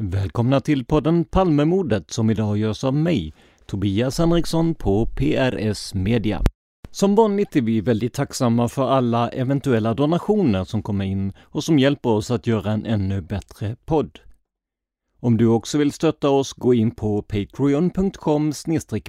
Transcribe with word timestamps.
Välkomna 0.00 0.60
till 0.60 0.84
podden 0.84 1.24
Palmemordet 1.24 2.10
som 2.10 2.30
idag 2.30 2.58
görs 2.58 2.84
av 2.84 2.94
mig, 2.94 3.34
Tobias 3.66 4.18
Henriksson 4.18 4.74
på 4.74 5.06
PRS 5.06 5.94
Media. 5.94 6.42
Som 6.90 7.14
vanligt 7.14 7.56
är 7.56 7.60
vi 7.60 7.80
väldigt 7.80 8.14
tacksamma 8.14 8.68
för 8.68 8.88
alla 8.90 9.28
eventuella 9.28 9.94
donationer 9.94 10.64
som 10.64 10.82
kommer 10.82 11.04
in 11.04 11.32
och 11.40 11.64
som 11.64 11.78
hjälper 11.78 12.10
oss 12.10 12.30
att 12.30 12.46
göra 12.46 12.72
en 12.72 12.86
ännu 12.86 13.20
bättre 13.20 13.76
podd. 13.84 14.18
Om 15.20 15.36
du 15.36 15.46
också 15.46 15.78
vill 15.78 15.92
stötta 15.92 16.30
oss, 16.30 16.52
gå 16.52 16.74
in 16.74 16.90
på 16.90 17.22
patreon.com 17.22 18.52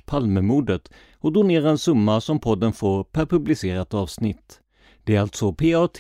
palmemordet 0.06 0.92
och 1.18 1.32
donera 1.32 1.70
en 1.70 1.78
summa 1.78 2.22
som 2.22 2.40
podden 2.40 2.74
får 2.74 3.04
per 3.04 3.26
publicerat 3.26 3.94
avsnitt. 3.94 4.62
Det 5.04 5.16
är 5.16 5.22
alltså 5.22 5.54
patreon.com 5.54 5.94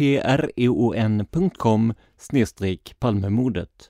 palmemordet. 2.99 3.89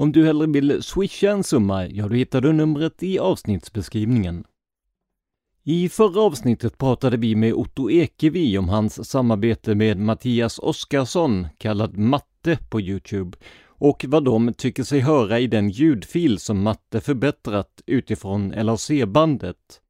Om 0.00 0.12
du 0.12 0.26
hellre 0.26 0.46
vill 0.46 0.82
swisha 0.82 1.30
en 1.30 1.44
summa, 1.44 1.86
ja 1.86 2.08
då 2.08 2.14
hittar 2.14 2.40
du 2.40 2.52
numret 2.52 3.02
i 3.02 3.18
avsnittsbeskrivningen. 3.18 4.44
I 5.64 5.88
förra 5.88 6.20
avsnittet 6.20 6.78
pratade 6.78 7.16
vi 7.16 7.34
med 7.34 7.54
Otto 7.54 7.90
Ekevi 7.90 8.58
om 8.58 8.68
hans 8.68 9.10
samarbete 9.10 9.74
med 9.74 9.98
Mattias 9.98 10.58
Oskarsson, 10.58 11.46
kallad 11.58 11.98
Matte 11.98 12.58
på 12.70 12.80
Youtube, 12.80 13.38
och 13.66 14.04
vad 14.08 14.24
de 14.24 14.54
tycker 14.54 14.82
sig 14.82 15.00
höra 15.00 15.38
i 15.38 15.46
den 15.46 15.70
ljudfil 15.70 16.38
som 16.38 16.62
Matte 16.62 17.00
förbättrat 17.00 17.82
utifrån 17.86 18.52
LAC-bandet. 18.56 19.80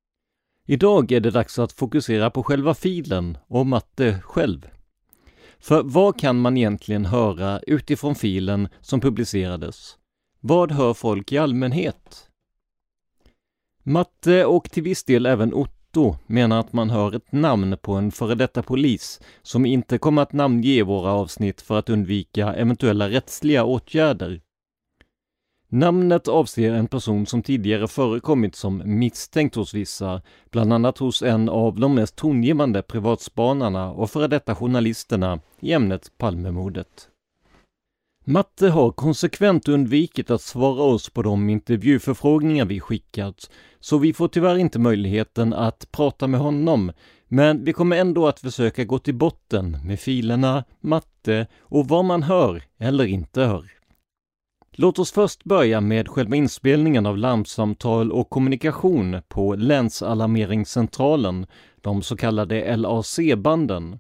Idag 0.67 1.13
är 1.13 1.21
det 1.21 1.31
dags 1.31 1.59
att 1.59 1.73
fokusera 1.73 2.31
på 2.31 2.43
själva 2.43 2.75
filen 2.75 3.39
och 3.47 3.67
Matte 3.67 4.21
själv. 4.25 4.69
För 5.59 5.83
vad 5.83 6.21
kan 6.21 6.41
man 6.41 6.57
egentligen 6.57 7.05
höra 7.05 7.61
utifrån 7.67 8.15
filen 8.15 8.69
som 8.81 9.01
publicerades? 9.01 10.00
Vad 10.43 10.73
hör 10.73 10.95
folk 10.95 11.33
i 11.33 11.39
allmänhet? 11.39 12.29
Matte 13.83 14.45
och 14.45 14.71
till 14.71 14.83
viss 14.83 15.05
del 15.05 15.27
även 15.27 15.55
Otto 15.55 16.17
menar 16.27 16.61
att 16.61 16.73
man 16.73 16.91
hör 16.91 17.17
ett 17.17 17.33
namn 17.33 17.77
på 17.83 17.93
en 17.93 18.13
före 18.13 18.35
detta 18.35 18.63
polis 18.63 19.21
som 19.43 19.67
inte 19.67 19.99
kommer 19.99 20.23
att 20.23 20.33
namnge 20.33 20.83
våra 20.83 21.13
avsnitt 21.13 21.61
för 21.61 21.79
att 21.79 21.91
undvika 21.91 22.55
eventuella 22.55 23.09
rättsliga 23.09 23.65
åtgärder. 23.65 24.41
Namnet 25.69 26.29
avser 26.29 26.73
en 26.73 26.87
person 26.87 27.27
som 27.27 27.43
tidigare 27.43 27.89
förekommit 27.89 28.55
som 28.57 28.83
misstänkt 28.85 29.55
hos 29.55 29.75
vissa, 29.75 30.23
bland 30.51 30.73
annat 30.73 30.99
hos 30.99 31.23
en 31.23 31.49
av 31.49 31.81
de 31.81 31.95
mest 31.95 32.17
tongivande 32.17 32.83
privatspanarna 32.83 33.91
och 33.91 34.11
före 34.11 34.29
detta 34.29 34.55
journalisterna 34.55 35.41
i 35.61 35.73
ämnet 35.73 36.13
Palmemordet. 36.19 37.10
Matte 38.31 38.69
har 38.69 38.91
konsekvent 38.91 39.69
undvikit 39.69 40.31
att 40.31 40.43
svara 40.43 40.83
oss 40.83 41.11
på 41.11 41.23
de 41.23 41.49
intervjuförfrågningar 41.49 42.65
vi 42.65 42.81
skickat, 42.81 43.51
så 43.81 43.99
vi 43.99 44.13
får 44.13 44.29
tyvärr 44.29 44.57
inte 44.57 44.79
möjligheten 44.79 45.53
att 45.53 45.93
prata 45.93 46.27
med 46.27 46.41
honom, 46.41 46.93
men 47.29 47.65
vi 47.65 47.73
kommer 47.73 47.97
ändå 47.97 48.29
att 48.29 48.41
försöka 48.41 48.85
gå 48.85 48.99
till 48.99 49.15
botten 49.15 49.79
med 49.85 50.01
filerna, 50.01 50.65
matte 50.81 51.47
och 51.61 51.89
vad 51.89 52.05
man 52.05 52.23
hör 52.23 52.63
eller 52.79 53.05
inte 53.05 53.41
hör. 53.41 53.71
Låt 54.73 54.99
oss 54.99 55.13
först 55.13 55.45
börja 55.45 55.81
med 55.81 56.09
själva 56.09 56.37
inspelningen 56.37 57.07
av 57.07 57.19
larmsamtal 57.19 58.13
och 58.13 58.31
kommunikation 58.31 59.23
på 59.29 59.55
Länsalarmeringscentralen, 59.55 61.47
de 61.81 62.03
så 62.03 62.17
kallade 62.17 62.77
LAC-banden. 62.77 63.99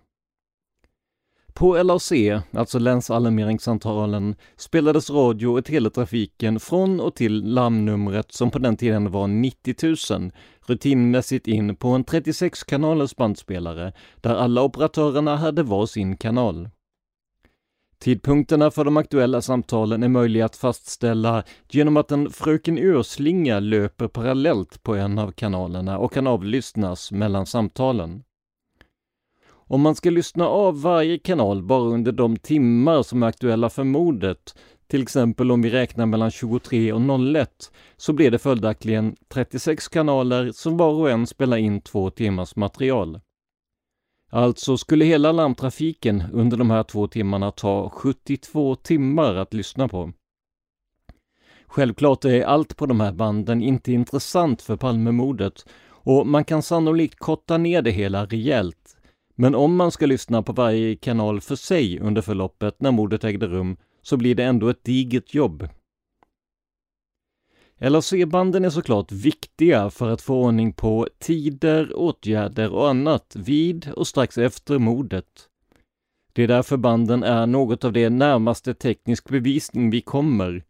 På 1.61 1.83
LAC, 1.83 2.13
alltså 2.53 2.79
Länsalarmeringscentralen, 2.79 4.35
spelades 4.57 5.11
radio 5.11 5.47
och 5.47 5.65
teletrafiken 5.65 6.61
från 6.61 7.01
och 7.01 7.15
till 7.15 7.45
larmnumret 7.55 8.33
som 8.33 8.51
på 8.51 8.59
den 8.59 8.77
tiden 8.77 9.11
var 9.11 9.27
90 9.27 9.75
000 10.11 10.33
rutinmässigt 10.67 11.47
in 11.47 11.77
på 11.77 11.89
en 11.89 12.05
36 12.05 12.65
kanalers 12.65 13.17
bandspelare 13.17 13.93
där 14.17 14.35
alla 14.35 14.63
operatörerna 14.63 15.37
hade 15.37 15.63
var 15.63 15.87
sin 15.87 16.17
kanal. 16.17 16.69
Tidpunkterna 17.99 18.71
för 18.71 18.85
de 18.85 18.97
aktuella 18.97 19.43
samtalen 19.43 20.03
är 20.03 20.09
möjliga 20.09 20.45
att 20.45 20.57
fastställa 20.57 21.45
genom 21.71 21.97
att 21.97 22.13
en 22.13 22.31
Fröken 22.31 22.79
Örslinga 22.79 23.61
löper 23.61 24.09
parallellt 24.09 24.83
på 24.83 24.95
en 24.95 25.19
av 25.19 25.33
kanalerna 25.33 25.99
och 25.99 26.13
kan 26.13 26.27
avlyssnas 26.27 27.13
mellan 27.13 27.47
samtalen. 27.47 28.23
Om 29.71 29.81
man 29.81 29.95
ska 29.95 30.11
lyssna 30.11 30.49
av 30.49 30.83
varje 30.83 31.19
kanal 31.19 31.63
bara 31.63 31.83
under 31.83 32.13
de 32.13 32.37
timmar 32.37 33.03
som 33.03 33.23
är 33.23 33.27
aktuella 33.27 33.71
för 33.71 33.85
mordet, 33.85 34.55
till 34.87 35.03
exempel 35.03 35.51
om 35.51 35.63
vi 35.63 35.71
räknar 35.71 36.07
mellan 36.07 36.31
23 36.31 36.93
och 36.93 37.01
01, 37.37 37.73
så 37.97 38.13
blir 38.13 38.31
det 38.31 38.39
följaktligen 38.39 39.17
36 39.29 39.89
kanaler 39.89 40.53
som 40.53 40.77
var 40.77 40.93
och 40.93 41.11
en 41.11 41.27
spelar 41.27 41.57
in 41.57 41.81
två 41.81 42.11
timmars 42.11 42.57
material. 42.57 43.21
Alltså 44.31 44.77
skulle 44.77 45.05
hela 45.05 45.33
larmtrafiken 45.33 46.23
under 46.33 46.57
de 46.57 46.71
här 46.71 46.83
två 46.83 47.07
timmarna 47.07 47.51
ta 47.51 47.91
72 47.91 48.75
timmar 48.75 49.35
att 49.35 49.55
lyssna 49.55 49.89
på. 49.89 50.13
Självklart 51.67 52.25
är 52.25 52.43
allt 52.43 52.77
på 52.77 52.87
de 52.87 53.01
här 53.01 53.13
banden 53.13 53.63
inte 53.63 53.93
intressant 53.93 54.63
för 54.63 54.77
Palmemordet 54.77 55.67
och 55.89 56.27
man 56.27 56.45
kan 56.45 56.63
sannolikt 56.63 57.19
korta 57.19 57.59
ner 57.59 57.83
det 57.83 57.91
hela 57.91 58.27
rejält. 58.27 58.97
Men 59.41 59.55
om 59.55 59.77
man 59.77 59.93
ska 59.93 60.07
lyssna 60.07 60.43
på 60.43 60.53
varje 60.53 60.97
kanal 60.97 61.41
för 61.41 61.57
sig 61.57 62.01
under 62.01 62.23
förloppet 62.23 62.81
när 62.81 62.91
mordet 62.91 63.25
ägde 63.25 63.47
rum 63.47 63.77
så 64.03 64.17
blir 64.17 64.35
det 64.35 64.45
ändå 64.45 64.69
ett 64.69 64.85
digert 64.85 65.35
jobb. 65.35 65.69
LAC-banden 67.79 68.65
är 68.65 68.71
såklart 68.71 69.13
viktiga 69.13 69.91
för 69.91 70.11
att 70.11 70.23
få 70.23 70.45
ordning 70.45 70.73
på 70.73 71.09
tider, 71.19 71.93
åtgärder 71.97 72.73
och 72.73 72.89
annat 72.89 73.37
vid 73.37 73.91
och 73.97 74.07
strax 74.07 74.39
efter 74.39 74.79
mordet. 74.79 75.49
Det 76.33 76.43
är 76.43 76.49
därför 76.49 76.77
banden 76.77 77.23
är 77.23 77.47
något 77.47 77.85
av 77.85 77.93
det 77.93 78.11
närmaste 78.11 78.75
teknisk 78.75 79.29
bevisning 79.29 79.91
vi 79.91 80.01
kommer, 80.01 80.65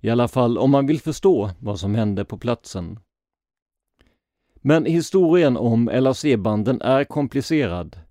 i 0.00 0.10
alla 0.10 0.28
fall 0.28 0.58
om 0.58 0.70
man 0.70 0.86
vill 0.86 1.00
förstå 1.00 1.50
vad 1.58 1.80
som 1.80 1.94
hände 1.94 2.24
på 2.24 2.38
platsen. 2.38 2.98
Men 4.54 4.84
historien 4.84 5.56
om 5.56 5.90
LAC-banden 5.92 6.80
är 6.80 7.04
komplicerad. 7.04 8.05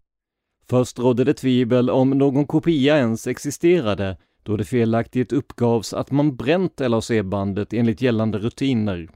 Först 0.70 1.00
rådde 1.00 1.24
det 1.24 1.34
tvivel 1.34 1.90
om 1.90 2.10
någon 2.10 2.46
kopia 2.46 2.98
ens 2.98 3.28
existerade 3.28 4.18
då 4.44 4.58
det 4.58 4.66
felaktigt 4.66 5.34
uppgavs 5.34 5.94
att 5.94 6.12
man 6.12 6.36
bränt 6.36 6.80
LAC-bandet 6.80 7.74
enligt 7.74 8.02
gällande 8.02 8.38
rutiner. 8.38 9.10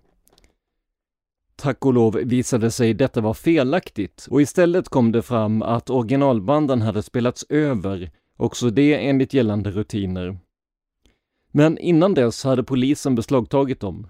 Tack 1.56 1.86
och 1.86 1.94
lov 1.94 2.14
visade 2.14 2.72
sig 2.72 2.94
detta 2.94 3.22
vara 3.22 3.34
felaktigt 3.34 4.28
och 4.30 4.42
istället 4.42 4.90
kom 4.90 5.12
det 5.12 5.22
fram 5.22 5.62
att 5.62 5.90
originalbanden 5.90 6.82
hade 6.82 7.04
spelats 7.04 7.46
över, 7.50 8.12
också 8.38 8.70
det 8.70 9.08
enligt 9.08 9.34
gällande 9.34 9.72
rutiner. 9.72 10.38
Men 11.52 11.78
innan 11.78 12.14
dess 12.14 12.44
hade 12.44 12.64
polisen 12.64 13.16
beslagtagit 13.16 13.80
dem. 13.80 14.08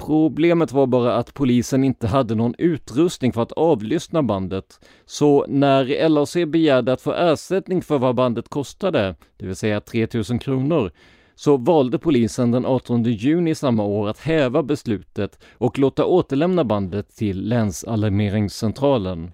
Problemet 0.00 0.72
var 0.72 0.86
bara 0.86 1.16
att 1.16 1.34
polisen 1.34 1.84
inte 1.84 2.06
hade 2.06 2.34
någon 2.34 2.54
utrustning 2.58 3.32
för 3.32 3.42
att 3.42 3.52
avlyssna 3.52 4.22
bandet, 4.22 4.80
så 5.06 5.46
när 5.48 6.08
LAC 6.08 6.34
begärde 6.46 6.92
att 6.92 7.00
få 7.00 7.12
ersättning 7.12 7.82
för 7.82 7.98
vad 7.98 8.14
bandet 8.14 8.48
kostade, 8.48 9.14
det 9.36 9.46
vill 9.46 9.56
säga 9.56 9.80
3000 9.80 10.38
kronor, 10.38 10.90
så 11.34 11.56
valde 11.56 11.98
polisen 11.98 12.50
den 12.50 12.66
18 12.66 13.02
juni 13.04 13.54
samma 13.54 13.84
år 13.84 14.08
att 14.08 14.18
häva 14.18 14.62
beslutet 14.62 15.38
och 15.52 15.78
låta 15.78 16.04
återlämna 16.04 16.64
bandet 16.64 17.16
till 17.16 17.48
Länsalarmeringscentralen. 17.48 19.32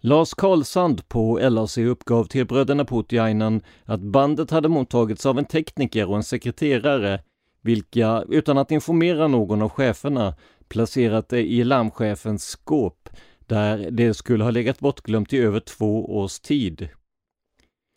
Lars 0.00 0.34
Karlsand 0.34 1.08
på 1.08 1.38
LAC 1.38 1.78
uppgav 1.78 2.24
till 2.24 2.46
bröderna 2.46 2.84
Putiainen 2.84 3.62
att 3.84 4.00
bandet 4.00 4.50
hade 4.50 4.68
mottagits 4.68 5.26
av 5.26 5.38
en 5.38 5.44
tekniker 5.44 6.10
och 6.10 6.16
en 6.16 6.22
sekreterare 6.22 7.20
vilka, 7.62 8.24
utan 8.28 8.58
att 8.58 8.70
informera 8.70 9.28
någon 9.28 9.62
av 9.62 9.68
cheferna, 9.68 10.34
placerat 10.68 11.28
det 11.28 11.40
i 11.52 11.64
larmchefens 11.64 12.44
skåp, 12.44 13.08
där 13.46 13.90
det 13.90 14.14
skulle 14.14 14.44
ha 14.44 14.50
legat 14.50 14.80
bortglömt 14.80 15.32
i 15.32 15.38
över 15.38 15.60
två 15.60 16.16
års 16.18 16.40
tid. 16.40 16.88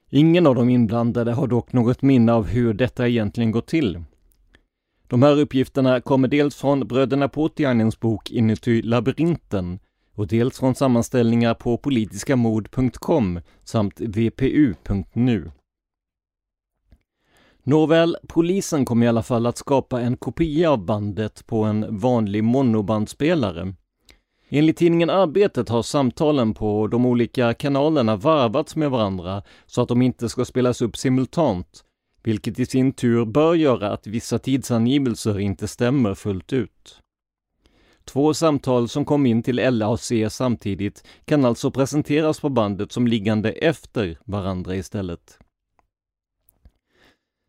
Ingen 0.10 0.48
av 0.48 0.56
de 0.56 0.69
inblandade 0.69 1.31
har 1.31 1.48
dock 1.48 1.74
något 1.74 2.01
minne 2.01 2.33
av 2.33 2.48
hur 2.48 2.74
detta 2.74 3.07
egentligen 3.07 3.51
gått 3.51 3.68
till. 3.68 4.04
De 5.07 5.24
här 5.24 5.39
uppgifterna 5.39 6.01
kommer 6.01 6.27
dels 6.27 6.56
från 6.56 6.88
bröderna 6.88 7.30
Potiainens 7.30 8.00
bok 8.00 8.31
Inuti 8.31 8.81
labyrinten 8.81 9.80
och 10.15 10.27
dels 10.27 10.60
från 10.60 10.75
sammanställningar 10.75 11.54
på 11.54 11.77
politiskamord.com 11.77 13.39
samt 13.63 14.01
vpu.nu. 14.01 15.51
Nåväl, 17.65 18.18
polisen 18.27 18.86
kom 18.86 19.04
i 19.04 19.07
alla 19.07 19.24
fall 19.24 19.45
att 19.45 19.57
skapa 19.57 20.01
en 20.01 20.18
kopia 20.18 20.71
av 20.71 20.86
bandet 20.86 21.48
på 21.48 21.63
en 21.63 21.98
vanlig 22.00 22.44
monobandspelare. 22.44 23.74
Enligt 24.50 24.77
tidningen 24.77 25.10
Arbetet 25.10 25.69
har 25.69 25.81
samtalen 25.81 26.54
på 26.54 26.88
de 26.88 27.06
olika 27.06 27.54
kanalerna 27.54 28.15
varvats 28.15 28.75
med 28.75 28.92
varandra 28.92 29.44
så 29.65 29.81
att 29.81 29.88
de 29.88 30.01
inte 30.01 30.30
ska 30.30 30.45
spelas 30.45 30.81
upp 30.81 30.98
simultant, 30.98 31.83
vilket 32.24 32.60
i 32.60 32.65
sin 32.65 32.94
tur 32.94 33.25
bör 33.25 33.54
göra 33.54 33.92
att 33.92 34.07
vissa 34.07 34.39
tidsangivelser 34.39 35.39
inte 35.39 35.68
stämmer 35.68 36.15
fullt 36.15 36.54
ut. 36.54 37.00
Två 38.06 38.33
samtal 38.33 38.89
som 38.89 39.06
kom 39.06 39.25
in 39.25 39.44
till 39.44 39.77
LAC 39.77 40.12
samtidigt 40.30 41.04
kan 41.25 41.45
alltså 41.45 41.71
presenteras 41.71 42.39
på 42.39 42.50
bandet 42.50 42.92
som 42.92 43.07
liggande 43.07 43.51
efter 43.51 44.18
varandra 44.25 44.75
istället. 44.75 45.39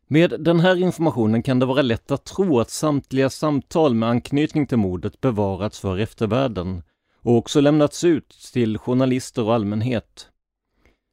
Med 0.07 0.33
den 0.39 0.59
här 0.59 0.75
informationen 0.75 1.43
kan 1.43 1.59
det 1.59 1.65
vara 1.65 1.81
lätt 1.81 2.11
att 2.11 2.23
tro 2.25 2.59
att 2.59 2.69
samtliga 2.69 3.29
samtal 3.29 3.93
med 3.93 4.09
anknytning 4.09 4.67
till 4.67 4.77
mordet 4.77 5.21
bevarats 5.21 5.79
för 5.79 5.97
eftervärlden 5.97 6.83
och 7.21 7.37
också 7.37 7.61
lämnats 7.61 8.03
ut 8.03 8.29
till 8.53 8.77
journalister 8.77 9.43
och 9.43 9.53
allmänhet. 9.53 10.29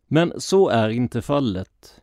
Men 0.08 0.32
så 0.40 0.68
är 0.68 0.88
inte 0.88 1.22
fallet. 1.22 2.00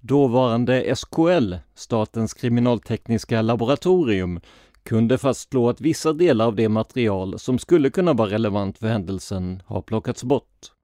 Dåvarande 0.00 0.96
SKL, 0.96 1.54
Statens 1.74 2.34
kriminaltekniska 2.34 3.42
laboratorium, 3.42 4.40
kunde 4.82 5.18
fastslå 5.18 5.68
att 5.68 5.80
vissa 5.80 6.12
delar 6.12 6.46
av 6.46 6.56
det 6.56 6.68
material 6.68 7.38
som 7.38 7.58
skulle 7.58 7.90
kunna 7.90 8.12
vara 8.12 8.30
relevant 8.30 8.78
för 8.78 8.86
händelsen 8.86 9.62
har 9.66 9.82
plockats 9.82 10.24
bort. 10.24 10.75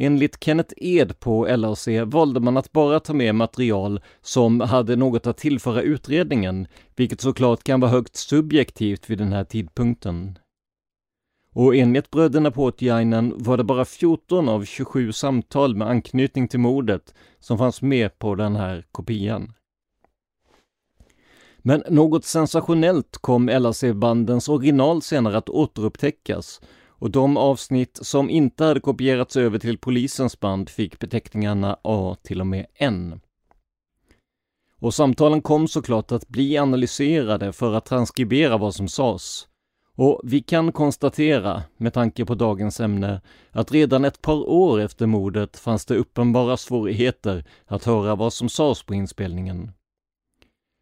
Enligt 0.00 0.44
Kenneth 0.44 0.74
Ed 0.76 1.20
på 1.20 1.46
LRC 1.46 2.04
valde 2.04 2.40
man 2.40 2.56
att 2.56 2.72
bara 2.72 3.00
ta 3.00 3.12
med 3.12 3.34
material 3.34 4.00
som 4.22 4.60
hade 4.60 4.96
något 4.96 5.26
att 5.26 5.36
tillföra 5.36 5.82
utredningen, 5.82 6.66
vilket 6.96 7.20
såklart 7.20 7.64
kan 7.64 7.80
vara 7.80 7.90
högt 7.90 8.16
subjektivt 8.16 9.10
vid 9.10 9.18
den 9.18 9.32
här 9.32 9.44
tidpunkten. 9.44 10.38
Och 11.54 11.76
enligt 11.76 12.10
bröderna 12.10 12.50
Puotiainen 12.50 13.34
var 13.36 13.56
det 13.56 13.64
bara 13.64 13.84
14 13.84 14.48
av 14.48 14.64
27 14.64 15.12
samtal 15.12 15.76
med 15.76 15.88
anknytning 15.88 16.48
till 16.48 16.60
mordet 16.60 17.14
som 17.40 17.58
fanns 17.58 17.82
med 17.82 18.18
på 18.18 18.34
den 18.34 18.56
här 18.56 18.84
kopian. 18.92 19.52
Men 21.58 21.82
något 21.88 22.24
sensationellt 22.24 23.16
kom 23.20 23.48
LRC-bandens 23.48 24.48
original 24.48 25.02
senare 25.02 25.38
att 25.38 25.48
återupptäckas 25.48 26.60
och 26.98 27.10
de 27.10 27.36
avsnitt 27.36 27.98
som 28.02 28.30
inte 28.30 28.64
hade 28.64 28.80
kopierats 28.80 29.36
över 29.36 29.58
till 29.58 29.78
polisens 29.78 30.40
band 30.40 30.68
fick 30.68 30.98
beteckningarna 30.98 31.78
A 31.82 32.16
till 32.22 32.40
och 32.40 32.46
med 32.46 32.66
N. 32.74 33.20
Och 34.80 34.94
samtalen 34.94 35.42
kom 35.42 35.68
såklart 35.68 36.12
att 36.12 36.28
bli 36.28 36.58
analyserade 36.58 37.52
för 37.52 37.74
att 37.74 37.86
transkribera 37.86 38.56
vad 38.56 38.74
som 38.74 38.88
sades. 38.88 39.48
Och 39.96 40.20
vi 40.24 40.40
kan 40.40 40.72
konstatera, 40.72 41.62
med 41.76 41.92
tanke 41.92 42.24
på 42.24 42.34
dagens 42.34 42.80
ämne, 42.80 43.20
att 43.50 43.72
redan 43.72 44.04
ett 44.04 44.22
par 44.22 44.48
år 44.48 44.80
efter 44.80 45.06
mordet 45.06 45.56
fanns 45.56 45.86
det 45.86 45.94
uppenbara 45.94 46.56
svårigheter 46.56 47.44
att 47.66 47.84
höra 47.84 48.14
vad 48.14 48.32
som 48.32 48.48
sades 48.48 48.82
på 48.82 48.94
inspelningen. 48.94 49.70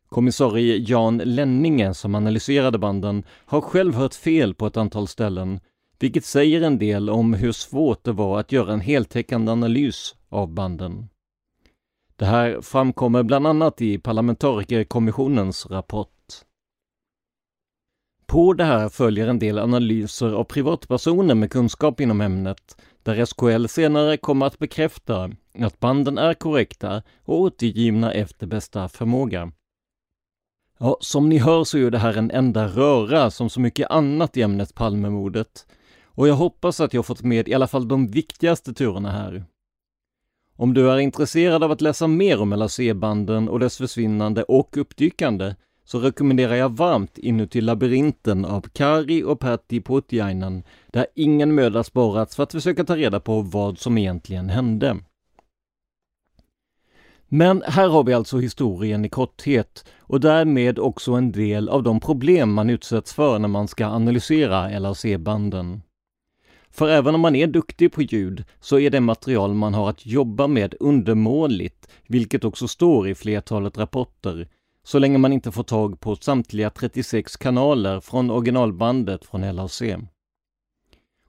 Kommissarie 0.08 0.76
Jan 0.76 1.18
Lenninge, 1.18 1.94
som 1.94 2.14
analyserade 2.14 2.78
banden, 2.78 3.24
har 3.46 3.60
själv 3.60 3.94
hört 3.94 4.14
fel 4.14 4.54
på 4.54 4.66
ett 4.66 4.76
antal 4.76 5.08
ställen 5.08 5.60
vilket 5.98 6.24
säger 6.24 6.62
en 6.62 6.78
del 6.78 7.10
om 7.10 7.34
hur 7.34 7.52
svårt 7.52 8.04
det 8.04 8.12
var 8.12 8.40
att 8.40 8.52
göra 8.52 8.72
en 8.72 8.80
heltäckande 8.80 9.52
analys 9.52 10.14
av 10.28 10.48
banden. 10.48 11.08
Det 12.16 12.24
här 12.24 12.60
framkommer 12.60 13.22
bland 13.22 13.46
annat 13.46 13.82
i 13.82 13.98
parlamentarikerkommissionens 13.98 15.66
rapport. 15.66 16.08
På 18.26 18.52
det 18.52 18.64
här 18.64 18.88
följer 18.88 19.28
en 19.28 19.38
del 19.38 19.58
analyser 19.58 20.32
av 20.32 20.44
privatpersoner 20.44 21.34
med 21.34 21.50
kunskap 21.52 22.00
inom 22.00 22.20
ämnet, 22.20 22.82
där 23.02 23.24
SKL 23.24 23.66
senare 23.66 24.16
kommer 24.16 24.46
att 24.46 24.58
bekräfta 24.58 25.30
att 25.58 25.80
banden 25.80 26.18
är 26.18 26.34
korrekta 26.34 27.02
och 27.24 27.40
återgivna 27.40 28.12
efter 28.12 28.46
bästa 28.46 28.88
förmåga. 28.88 29.52
Ja, 30.78 30.96
som 31.00 31.28
ni 31.28 31.38
hör 31.38 31.64
så 31.64 31.78
är 31.78 31.90
det 31.90 31.98
här 31.98 32.16
en 32.16 32.30
enda 32.30 32.66
röra 32.68 33.30
som 33.30 33.50
så 33.50 33.60
mycket 33.60 33.90
annat 33.90 34.36
i 34.36 34.42
ämnet 34.42 34.74
Palmemordet. 34.74 35.66
Och 36.16 36.28
jag 36.28 36.34
hoppas 36.34 36.80
att 36.80 36.94
jag 36.94 37.06
fått 37.06 37.22
med 37.22 37.48
i 37.48 37.54
alla 37.54 37.66
fall 37.66 37.88
de 37.88 38.06
viktigaste 38.06 38.74
turerna 38.74 39.10
här. 39.10 39.44
Om 40.56 40.74
du 40.74 40.90
är 40.90 40.98
intresserad 40.98 41.64
av 41.64 41.70
att 41.70 41.80
läsa 41.80 42.06
mer 42.06 42.40
om 42.40 42.52
LAC-banden 42.52 43.48
och 43.48 43.60
dess 43.60 43.76
försvinnande 43.76 44.42
och 44.42 44.76
uppdykande 44.76 45.54
så 45.84 45.98
rekommenderar 45.98 46.54
jag 46.54 46.76
varmt 46.76 47.18
Inuti 47.18 47.60
labyrinten 47.60 48.44
av 48.44 48.60
Kari 48.60 49.22
och 49.22 49.40
Pertti 49.40 49.80
Potiainen, 49.80 50.62
där 50.86 51.06
ingen 51.14 51.54
möda 51.54 51.84
sparats 51.84 52.36
för 52.36 52.42
att 52.42 52.52
försöka 52.52 52.84
ta 52.84 52.96
reda 52.96 53.20
på 53.20 53.40
vad 53.40 53.78
som 53.78 53.98
egentligen 53.98 54.48
hände. 54.48 54.96
Men 57.28 57.62
här 57.66 57.88
har 57.88 58.04
vi 58.04 58.12
alltså 58.12 58.38
historien 58.38 59.04
i 59.04 59.08
korthet 59.08 59.84
och 59.98 60.20
därmed 60.20 60.78
också 60.78 61.12
en 61.12 61.32
del 61.32 61.68
av 61.68 61.82
de 61.82 62.00
problem 62.00 62.52
man 62.52 62.70
utsätts 62.70 63.14
för 63.14 63.38
när 63.38 63.48
man 63.48 63.68
ska 63.68 63.86
analysera 63.86 64.78
LAC-banden. 64.78 65.82
För 66.76 66.88
även 66.88 67.14
om 67.14 67.20
man 67.20 67.36
är 67.36 67.46
duktig 67.46 67.92
på 67.92 68.02
ljud 68.02 68.44
så 68.60 68.78
är 68.78 68.90
det 68.90 69.00
material 69.00 69.54
man 69.54 69.74
har 69.74 69.90
att 69.90 70.06
jobba 70.06 70.46
med 70.46 70.74
undermåligt, 70.80 71.88
vilket 72.06 72.44
också 72.44 72.68
står 72.68 73.08
i 73.08 73.14
flertalet 73.14 73.78
rapporter, 73.78 74.48
så 74.84 74.98
länge 74.98 75.18
man 75.18 75.32
inte 75.32 75.52
får 75.52 75.62
tag 75.62 76.00
på 76.00 76.16
samtliga 76.16 76.70
36 76.70 77.36
kanaler 77.36 78.00
från 78.00 78.30
originalbandet 78.30 79.24
från 79.24 79.56
LAC. 79.56 79.82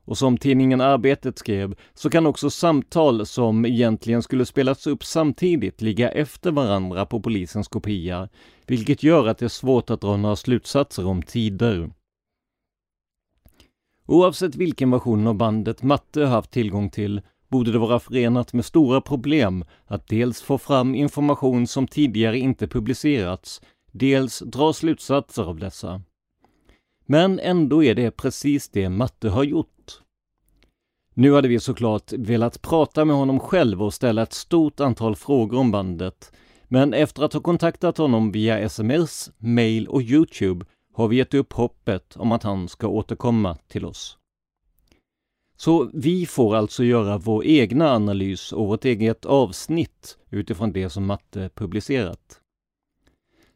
Och 0.06 0.18
som 0.18 0.38
tidningen 0.38 0.82
Arbetet 0.82 1.38
skrev 1.38 1.76
så 1.94 2.10
kan 2.10 2.26
också 2.26 2.50
samtal 2.50 3.26
som 3.26 3.66
egentligen 3.66 4.24
skulle 4.24 4.46
spelats 4.46 4.88
upp 4.88 5.04
samtidigt 5.04 5.82
ligga 5.82 6.12
efter 6.12 6.52
varandra 6.52 7.06
på 7.06 7.22
polisens 7.22 7.68
kopia, 7.68 8.30
vilket 8.66 9.04
gör 9.04 9.28
att 9.28 9.38
det 9.38 9.46
är 9.46 9.50
svårt 9.50 9.90
att 9.90 10.02
dra 10.02 10.18
några 10.18 10.36
slutsatser 10.36 11.06
om 11.06 11.22
tider. 11.22 11.90
Oavsett 14.08 14.56
vilken 14.56 14.92
version 14.92 15.28
av 15.28 15.36
bandet 15.36 15.84
Matte 15.84 16.26
haft 16.26 16.52
tillgång 16.52 16.90
till 16.90 17.22
borde 17.48 17.72
det 17.72 17.78
vara 17.78 18.00
förenat 18.00 18.54
med 18.54 18.66
stora 18.66 19.02
problem 19.02 19.66
att 19.86 20.08
dels 20.08 20.42
få 20.42 20.58
fram 20.58 20.96
information 20.96 21.68
som 21.68 21.88
tidigare 21.88 22.38
inte 22.38 22.68
publicerats, 22.68 23.62
dels 23.92 24.40
dra 24.40 24.74
slutsatser 24.74 25.44
av 25.44 25.60
dessa. 25.60 26.02
Men 27.06 27.40
ändå 27.40 27.84
är 27.84 27.96
det 27.96 28.12
precis 28.12 28.70
det 28.70 28.90
Matte 28.90 29.30
har 29.30 29.44
gjort. 29.44 30.02
Nu 31.14 31.34
hade 31.34 31.48
vi 31.48 31.60
såklart 31.60 32.14
velat 32.14 32.62
prata 32.62 33.06
med 33.06 33.16
honom 33.16 33.40
själv 33.40 33.84
och 33.84 33.94
ställa 33.94 34.22
ett 34.22 34.34
stort 34.34 34.80
antal 34.80 35.16
frågor 35.16 35.60
om 35.60 35.72
bandet, 35.72 36.32
men 36.68 36.94
efter 36.94 37.24
att 37.24 37.34
ha 37.34 37.42
kontaktat 37.42 37.98
honom 37.98 38.32
via 38.32 38.60
sms, 38.60 39.32
mail 39.38 39.88
och 39.88 40.02
Youtube 40.02 40.66
har 40.98 41.08
vi 41.08 41.16
gett 41.16 41.34
upp 41.34 41.54
hoppet 41.54 42.18
om 42.18 42.32
att 42.32 42.44
han 42.44 42.68
ska 42.68 42.88
återkomma 42.88 43.58
till 43.68 43.86
oss. 43.86 44.18
Så 45.58 45.90
vi 45.94 46.26
får 46.26 46.56
alltså 46.56 46.84
göra 46.84 47.18
vår 47.18 47.46
egna 47.46 47.92
analys 47.92 48.52
och 48.52 48.68
vårt 48.68 48.86
eget 48.86 49.26
avsnitt 49.26 50.18
utifrån 50.30 50.72
det 50.72 50.90
som 50.90 51.06
Matte 51.06 51.50
publicerat. 51.56 52.42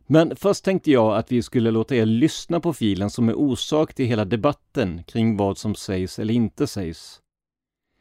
Men 0.07 0.35
först 0.35 0.63
tänkte 0.63 0.91
jag 0.91 1.17
att 1.17 1.31
vi 1.31 1.43
skulle 1.43 1.71
låta 1.71 1.95
er 1.95 2.05
lyssna 2.05 2.59
på 2.59 2.73
filen 2.73 3.09
som 3.09 3.29
är 3.29 3.35
orsak 3.35 3.93
till 3.93 4.05
hela 4.05 4.25
debatten 4.25 5.03
kring 5.03 5.37
vad 5.37 5.57
som 5.57 5.75
sägs 5.75 6.19
eller 6.19 6.33
inte 6.33 6.67
sägs. 6.67 7.19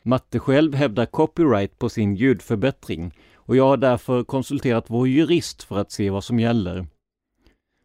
Matte 0.03 0.39
själv 0.39 0.75
hävdar 0.75 1.07
copyright 1.07 1.79
på 1.79 1.89
sin 1.89 2.15
ljudförbättring 2.15 3.15
och 3.35 3.57
jag 3.57 3.65
har 3.65 3.77
därför 3.77 4.25
konsulterat 4.25 4.85
vår 4.91 5.09
jurist 5.09 5.63
för 5.63 5.79
att 5.79 5.93
se 5.93 6.11
vad 6.11 6.25
som 6.25 6.41
gäller. 6.41 6.87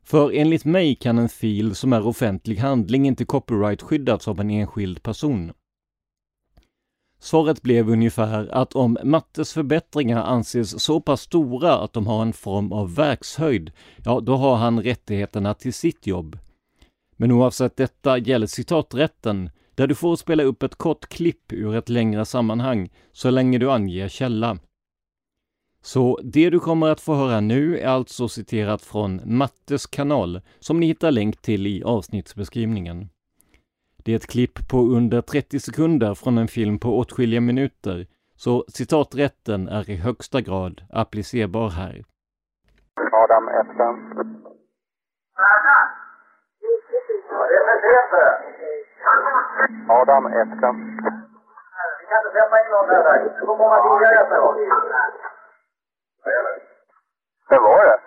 För 0.05 0.31
enligt 0.31 0.65
mig 0.65 0.95
kan 0.95 1.17
en 1.17 1.29
fil 1.29 1.75
som 1.75 1.93
är 1.93 2.07
offentlig 2.07 2.57
handling 2.57 3.07
inte 3.07 3.25
copyright-skyddas 3.25 4.27
av 4.27 4.39
en 4.39 4.49
enskild 4.49 5.03
person. 5.03 5.51
Svaret 7.19 7.61
blev 7.61 7.89
ungefär 7.89 8.47
att 8.47 8.75
om 8.75 8.97
Mattes 9.03 9.53
förbättringar 9.53 10.23
anses 10.23 10.83
så 10.83 11.01
pass 11.01 11.21
stora 11.21 11.73
att 11.77 11.93
de 11.93 12.07
har 12.07 12.21
en 12.21 12.33
form 12.33 12.71
av 12.71 12.95
verkshöjd, 12.95 13.71
ja, 14.03 14.19
då 14.19 14.35
har 14.35 14.55
han 14.55 14.83
rättigheterna 14.83 15.53
till 15.53 15.73
sitt 15.73 16.07
jobb. 16.07 16.39
Men 17.17 17.31
oavsett 17.31 17.77
detta 17.77 18.17
gäller 18.17 18.47
citaträtten, 18.47 19.49
där 19.75 19.87
du 19.87 19.95
får 19.95 20.15
spela 20.15 20.43
upp 20.43 20.63
ett 20.63 20.75
kort 20.75 21.07
klipp 21.07 21.53
ur 21.53 21.75
ett 21.75 21.89
längre 21.89 22.25
sammanhang, 22.25 22.89
så 23.11 23.29
länge 23.29 23.57
du 23.57 23.71
anger 23.71 24.07
källa. 24.07 24.57
Så 25.85 26.19
det 26.23 26.49
du 26.49 26.59
kommer 26.59 26.87
att 26.87 27.01
få 27.01 27.13
höra 27.13 27.39
nu 27.39 27.79
är 27.79 27.87
alltså 27.87 28.27
citerat 28.27 28.81
från 28.81 29.21
Mattes 29.25 29.87
kanal, 29.87 30.41
som 30.59 30.79
ni 30.79 30.85
hittar 30.85 31.11
länk 31.11 31.41
till 31.41 31.67
i 31.67 31.83
avsnittsbeskrivningen. 31.83 33.09
Det 34.03 34.11
är 34.11 34.15
ett 34.15 34.27
klipp 34.27 34.69
på 34.71 34.77
under 34.77 35.21
30 35.21 35.59
sekunder 35.59 36.13
från 36.13 36.37
en 36.37 36.47
film 36.47 36.79
på 36.79 36.97
åtskilliga 36.99 37.41
minuter, 37.41 38.07
så 38.35 38.65
citaträtten 38.67 39.67
är 39.67 39.89
i 39.89 39.95
högsta 39.95 40.41
grad 40.41 40.81
applicerbar 40.89 41.69
här. 41.69 42.03
Adam 43.11 43.47
Ettan. 43.47 43.95
Adam 49.89 50.25
Ettan. 50.25 50.75
Vi 51.99 52.05
kan 52.09 52.17
inte 52.19 52.31
släppa 52.33 52.57
in 52.63 52.71
någon 52.71 52.87
där. 52.87 53.39
Det 53.39 53.45
går 53.45 53.57
många 53.57 53.77
bilar 53.83 55.34
vem 57.49 57.63
var 57.63 57.85
det? 57.85 57.99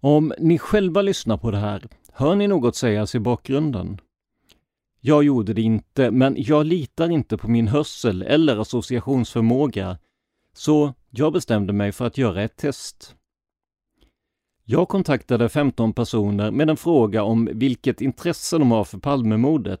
Om 0.00 0.32
ni 0.38 0.58
själva 0.58 1.02
lyssnar 1.02 1.36
på 1.36 1.50
det 1.50 1.58
här, 1.58 1.82
hör 2.12 2.34
ni 2.34 2.46
något 2.48 2.76
sägas 2.76 3.14
i 3.14 3.20
bakgrunden? 3.20 4.00
Jag 5.00 5.24
gjorde 5.24 5.52
det 5.52 5.62
inte, 5.62 6.10
men 6.10 6.34
jag 6.38 6.66
litar 6.66 7.10
inte 7.10 7.38
på 7.38 7.50
min 7.50 7.68
hörsel 7.68 8.22
eller 8.22 8.56
associationsförmåga, 8.56 9.98
så 10.52 10.94
jag 11.10 11.32
bestämde 11.32 11.72
mig 11.72 11.92
för 11.92 12.06
att 12.06 12.18
göra 12.18 12.42
ett 12.42 12.56
test. 12.56 13.16
Jag 14.68 14.88
kontaktade 14.88 15.48
15 15.48 15.92
personer 15.92 16.50
med 16.50 16.70
en 16.70 16.76
fråga 16.76 17.22
om 17.22 17.48
vilket 17.52 18.00
intresse 18.00 18.58
de 18.58 18.70
har 18.70 18.84
för 18.84 18.98
Palmemordet. 18.98 19.80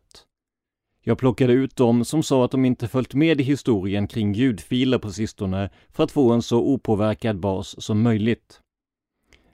Jag 1.02 1.18
plockade 1.18 1.52
ut 1.52 1.76
dem 1.76 2.04
som 2.04 2.22
sa 2.22 2.44
att 2.44 2.50
de 2.50 2.64
inte 2.64 2.88
följt 2.88 3.14
med 3.14 3.40
i 3.40 3.44
historien 3.44 4.08
kring 4.08 4.32
ljudfiler 4.32 4.98
på 4.98 5.10
sistone 5.10 5.70
för 5.92 6.04
att 6.04 6.12
få 6.12 6.32
en 6.32 6.42
så 6.42 6.60
opåverkad 6.60 7.40
bas 7.40 7.82
som 7.82 8.02
möjligt. 8.02 8.60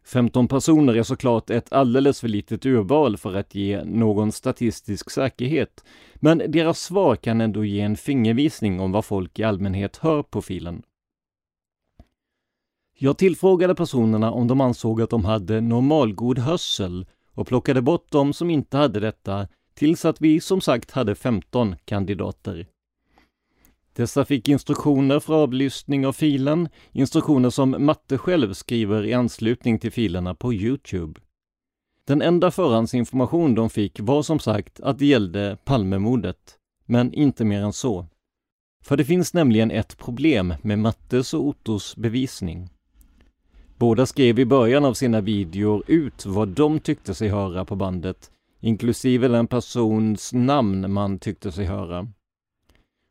15 0.05 0.49
personer 0.49 0.97
är 0.97 1.03
såklart 1.03 1.51
ett 1.51 1.73
alldeles 1.73 2.21
för 2.21 2.29
litet 2.29 2.67
urval 2.67 3.17
för 3.17 3.35
att 3.35 3.55
ge 3.55 3.85
någon 3.85 4.33
statistisk 4.33 5.11
säkerhet, 5.11 5.85
men 6.15 6.43
deras 6.49 6.81
svar 6.81 7.17
kan 7.17 7.41
ändå 7.41 7.65
ge 7.65 7.81
en 7.81 7.97
fingervisning 7.97 8.81
om 8.81 8.93
vad 8.93 9.05
folk 9.05 9.39
i 9.39 9.43
allmänhet 9.43 9.97
hör 9.97 10.23
på 10.23 10.43
filen. 10.43 10.83
Jag 13.05 13.19
tillfrågade 13.19 13.75
personerna 13.75 14.31
om 14.31 14.47
de 14.47 14.61
ansåg 14.61 15.03
att 15.03 15.11
de 15.11 15.25
hade 15.25 15.61
normalgod 15.61 16.39
hörsel 16.39 17.07
och 17.35 17.47
plockade 17.47 17.83
bort 17.83 18.07
de 18.11 18.33
som 18.33 18.51
inte 18.51 18.77
hade 18.77 19.01
detta 19.01 19.49
tills 19.75 20.05
att 20.05 20.21
vi 20.21 20.41
som 20.41 20.61
sagt 20.61 20.91
hade 20.91 21.15
15 21.15 21.77
kandidater. 21.85 22.67
Dessa 23.93 24.25
fick 24.25 24.49
instruktioner 24.49 25.21
för 25.21 25.35
avlyssning 25.35 26.07
av 26.07 26.13
filen, 26.13 26.69
instruktioner 26.93 27.51
som 27.51 27.77
Matte 27.79 28.19
själv 28.19 28.53
skriver 28.53 29.07
i 29.07 29.15
anslutning 29.15 29.79
till 29.79 29.93
filerna 29.93 30.35
på 30.35 30.55
Youtube. 30.55 31.21
Den 32.07 32.23
enda 32.23 32.51
förhandsinformation 32.51 33.55
de 33.55 33.71
fick 33.71 34.01
var 34.01 34.23
som 34.23 34.39
sagt 34.39 34.81
att 34.81 34.99
det 34.99 35.07
gällde 35.07 35.57
Palmemordet, 35.65 36.59
men 36.87 37.13
inte 37.13 37.45
mer 37.45 37.63
än 37.63 37.73
så. 37.73 38.07
För 38.85 38.97
det 38.97 39.05
finns 39.05 39.35
nämligen 39.35 39.71
ett 39.71 39.99
problem 39.99 40.55
med 40.63 40.79
Mattes 40.79 41.35
och 41.35 41.47
Ottos 41.47 41.97
bevisning. 41.97 42.72
Båda 43.83 44.07
skrev 44.07 44.39
i 44.39 44.45
början 44.45 44.85
av 44.85 44.95
sina 44.95 45.21
videor 45.21 45.83
ut 45.87 46.27
vad 46.27 46.49
de 46.49 46.81
tyckte 46.81 47.15
sig 47.15 47.29
höra 47.29 47.65
på 47.65 47.77
bandet, 47.77 48.31
inklusive 48.61 49.29
den 49.29 49.47
persons 49.47 50.33
namn 50.33 50.93
man 50.93 51.19
tyckte 51.19 51.53
sig 51.53 51.65
höra. 51.65 52.09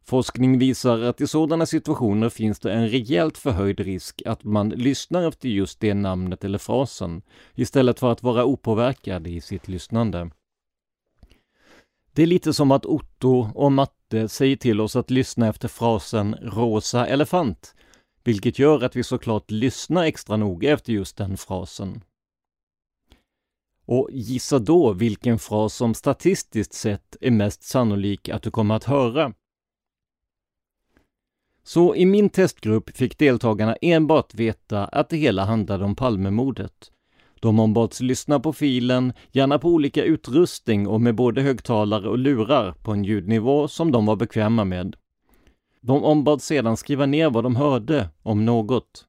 Forskning 0.06 0.60
visar 0.60 1.02
att 1.02 1.22
i 1.22 1.28
sådana 1.28 1.66
situationer 1.66 2.30
finns 2.30 2.60
det 2.60 2.74
en 2.74 2.90
rejält 2.90 3.38
förhöjd 3.38 3.80
risk 3.80 4.22
att 4.26 4.44
man 4.44 4.70
lyssnar 4.70 5.28
efter 5.28 5.50
just 5.50 5.80
det 5.80 5.94
namnet 5.94 6.44
eller 6.44 6.58
frasen, 6.58 7.22
istället 7.56 8.00
för 8.00 8.12
att 8.12 8.24
vara 8.24 8.46
opåverkad 8.46 9.28
i 9.28 9.42
sitt 9.42 9.68
lyssnande. 9.68 10.30
Det 12.14 12.24
är 12.24 12.28
lite 12.28 12.54
som 12.54 12.72
att 12.72 12.86
Otto 12.86 13.50
och 13.56 13.72
Matte 13.72 14.28
säger 14.28 14.56
till 14.56 14.82
oss 14.82 14.96
att 14.96 15.12
lyssna 15.12 15.48
efter 15.48 15.68
frasen 15.68 16.36
rosa 16.42 17.08
elefant, 17.08 17.76
vilket 18.24 18.60
gör 18.60 18.84
att 18.84 18.96
vi 18.96 19.04
såklart 19.04 19.52
lyssnar 19.52 20.04
extra 20.04 20.38
noga 20.38 20.72
efter 20.72 20.94
just 20.94 21.18
den 21.18 21.38
frasen. 21.38 22.04
Och 23.86 24.10
gissa 24.12 24.60
då 24.60 24.94
vilken 24.94 25.40
fras 25.40 25.76
som 25.76 25.94
statistiskt 25.94 26.74
sett 26.74 27.16
är 27.22 27.32
mest 27.32 27.64
sannolik 27.64 28.30
att 28.30 28.42
du 28.42 28.52
kommer 28.52 28.76
att 28.76 28.84
höra. 28.84 29.34
Så 31.64 31.96
i 31.96 32.06
min 32.06 32.30
testgrupp 32.30 32.98
fick 32.98 33.18
deltagarna 33.18 33.76
enbart 33.82 34.34
veta 34.34 34.86
att 34.86 35.10
det 35.10 35.18
hela 35.18 35.46
handlade 35.46 35.86
om 35.86 35.96
Palmemordet. 35.96 36.92
De 37.40 37.60
ombads 37.60 38.02
lyssna 38.02 38.40
på 38.40 38.54
filen, 38.54 39.14
gärna 39.32 39.60
på 39.60 39.70
olika 39.70 40.04
utrustning 40.04 40.88
och 40.88 41.02
med 41.02 41.16
både 41.16 41.42
högtalare 41.42 42.10
och 42.10 42.18
lurar 42.18 42.72
på 42.72 42.92
en 42.92 43.04
ljudnivå 43.04 43.68
som 43.68 43.92
de 43.92 44.06
var 44.06 44.16
bekväma 44.16 44.66
med. 44.66 44.96
De 45.82 46.04
ombads 46.04 46.46
sedan 46.46 46.78
skriva 46.78 47.06
ner 47.06 47.30
vad 47.30 47.44
de 47.44 47.56
hörde, 47.56 48.10
om 48.24 48.46
något. 48.46 49.08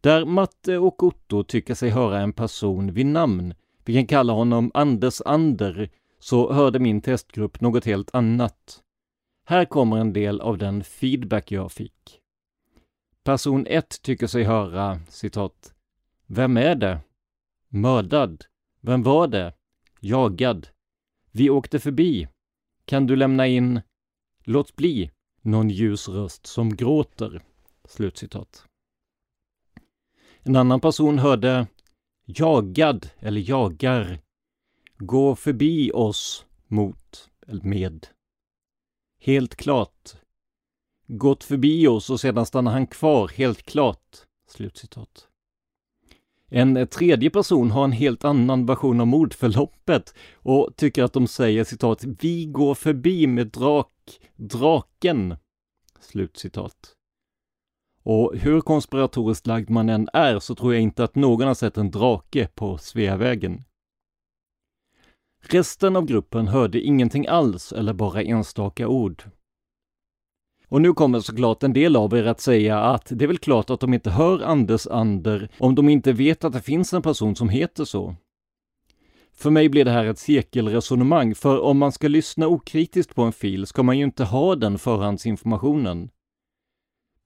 Där 0.00 0.24
Matte 0.24 0.78
och 0.78 1.02
Otto 1.02 1.44
tycker 1.44 1.74
sig 1.74 1.90
höra 1.90 2.20
en 2.20 2.32
person 2.32 2.92
vid 2.92 3.06
namn, 3.06 3.54
vi 3.84 3.94
kan 3.94 4.06
kalla 4.06 4.32
honom 4.32 4.70
Anders 4.74 5.20
Ander, 5.24 5.90
så 6.18 6.52
hörde 6.52 6.78
min 6.78 7.00
testgrupp 7.00 7.60
något 7.60 7.84
helt 7.84 8.14
annat. 8.14 8.82
Här 9.44 9.64
kommer 9.64 9.96
en 9.96 10.12
del 10.12 10.40
av 10.40 10.58
den 10.58 10.84
feedback 10.84 11.52
jag 11.52 11.72
fick. 11.72 12.20
Person 13.24 13.66
1 13.66 14.02
tycker 14.02 14.26
sig 14.26 14.44
höra 14.44 15.00
citat 15.08 15.74
Vem 16.26 16.56
är 16.56 16.74
det? 16.74 17.00
Mördad. 17.68 18.44
Vem 18.80 19.02
var 19.02 19.28
det? 19.28 19.54
Jagad. 20.00 20.68
Vi 21.30 21.50
åkte 21.50 21.78
förbi. 21.78 22.28
Kan 22.84 23.06
du 23.06 23.16
lämna 23.16 23.46
in? 23.46 23.80
Låt 24.44 24.76
bli. 24.76 25.10
Någon 25.42 25.70
ljus 25.70 26.08
röst 26.08 26.46
som 26.46 26.76
gråter. 26.76 27.42
Slutcitat. 27.84 28.64
En 30.42 30.56
annan 30.56 30.80
person 30.80 31.18
hörde 31.18 31.66
jagad 32.24 33.10
eller 33.18 33.50
jagar. 33.50 34.20
Gå 34.98 35.36
förbi 35.36 35.92
oss 35.92 36.46
mot 36.66 37.30
eller 37.46 37.64
med. 37.64 38.06
Helt 39.20 39.54
klart. 39.54 40.14
Gått 41.06 41.44
förbi 41.44 41.86
oss 41.86 42.10
och 42.10 42.20
sedan 42.20 42.46
stannar 42.46 42.72
han 42.72 42.86
kvar, 42.86 43.28
helt 43.28 43.62
klart. 43.62 44.16
Slutcitat. 44.48 45.28
En 46.54 46.86
tredje 46.86 47.30
person 47.30 47.70
har 47.70 47.84
en 47.84 47.92
helt 47.92 48.24
annan 48.24 48.66
version 48.66 49.00
av 49.00 49.06
mordförloppet 49.06 50.14
och 50.34 50.76
tycker 50.76 51.02
att 51.02 51.12
de 51.12 51.26
säger 51.26 51.64
citat 51.64 52.04
”Vi 52.04 52.46
går 52.46 52.74
förbi 52.74 53.26
med 53.26 53.46
drak, 53.46 54.20
draken”. 54.36 55.36
Slutcitat. 56.00 56.76
Och 58.02 58.32
hur 58.36 58.60
konspiratoriskt 58.60 59.46
lagd 59.46 59.70
man 59.70 59.88
än 59.88 60.08
är 60.12 60.38
så 60.38 60.54
tror 60.54 60.74
jag 60.74 60.82
inte 60.82 61.04
att 61.04 61.14
någon 61.14 61.46
har 61.46 61.54
sett 61.54 61.76
en 61.76 61.90
drake 61.90 62.48
på 62.54 62.78
Sveavägen. 62.78 63.64
Resten 65.42 65.96
av 65.96 66.06
gruppen 66.06 66.48
hörde 66.48 66.80
ingenting 66.80 67.26
alls 67.26 67.72
eller 67.72 67.92
bara 67.92 68.22
enstaka 68.22 68.88
ord. 68.88 69.22
Och 70.72 70.82
nu 70.82 70.92
kommer 70.92 71.20
såklart 71.20 71.62
en 71.62 71.72
del 71.72 71.96
av 71.96 72.14
er 72.14 72.26
att 72.26 72.40
säga 72.40 72.78
att 72.78 73.06
det 73.10 73.24
är 73.24 73.26
väl 73.26 73.38
klart 73.38 73.70
att 73.70 73.80
de 73.80 73.94
inte 73.94 74.10
hör 74.10 74.42
Anders 74.42 74.86
Ander 74.86 75.48
om 75.58 75.74
de 75.74 75.88
inte 75.88 76.12
vet 76.12 76.44
att 76.44 76.52
det 76.52 76.60
finns 76.60 76.92
en 76.92 77.02
person 77.02 77.36
som 77.36 77.48
heter 77.48 77.84
så. 77.84 78.16
För 79.34 79.50
mig 79.50 79.68
blir 79.68 79.84
det 79.84 79.90
här 79.90 80.04
ett 80.04 80.18
cirkelresonemang, 80.18 81.34
för 81.34 81.60
om 81.60 81.78
man 81.78 81.92
ska 81.92 82.08
lyssna 82.08 82.46
okritiskt 82.46 83.14
på 83.14 83.22
en 83.22 83.32
fil 83.32 83.66
ska 83.66 83.82
man 83.82 83.98
ju 83.98 84.04
inte 84.04 84.24
ha 84.24 84.56
den 84.56 84.78
förhandsinformationen. 84.78 86.10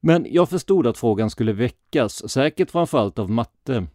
Men 0.00 0.26
jag 0.30 0.48
förstod 0.48 0.86
att 0.86 0.98
frågan 0.98 1.30
skulle 1.30 1.52
väckas, 1.52 2.30
säkert 2.30 2.70
framförallt 2.70 3.18
av 3.18 3.30
matte. 3.30 3.86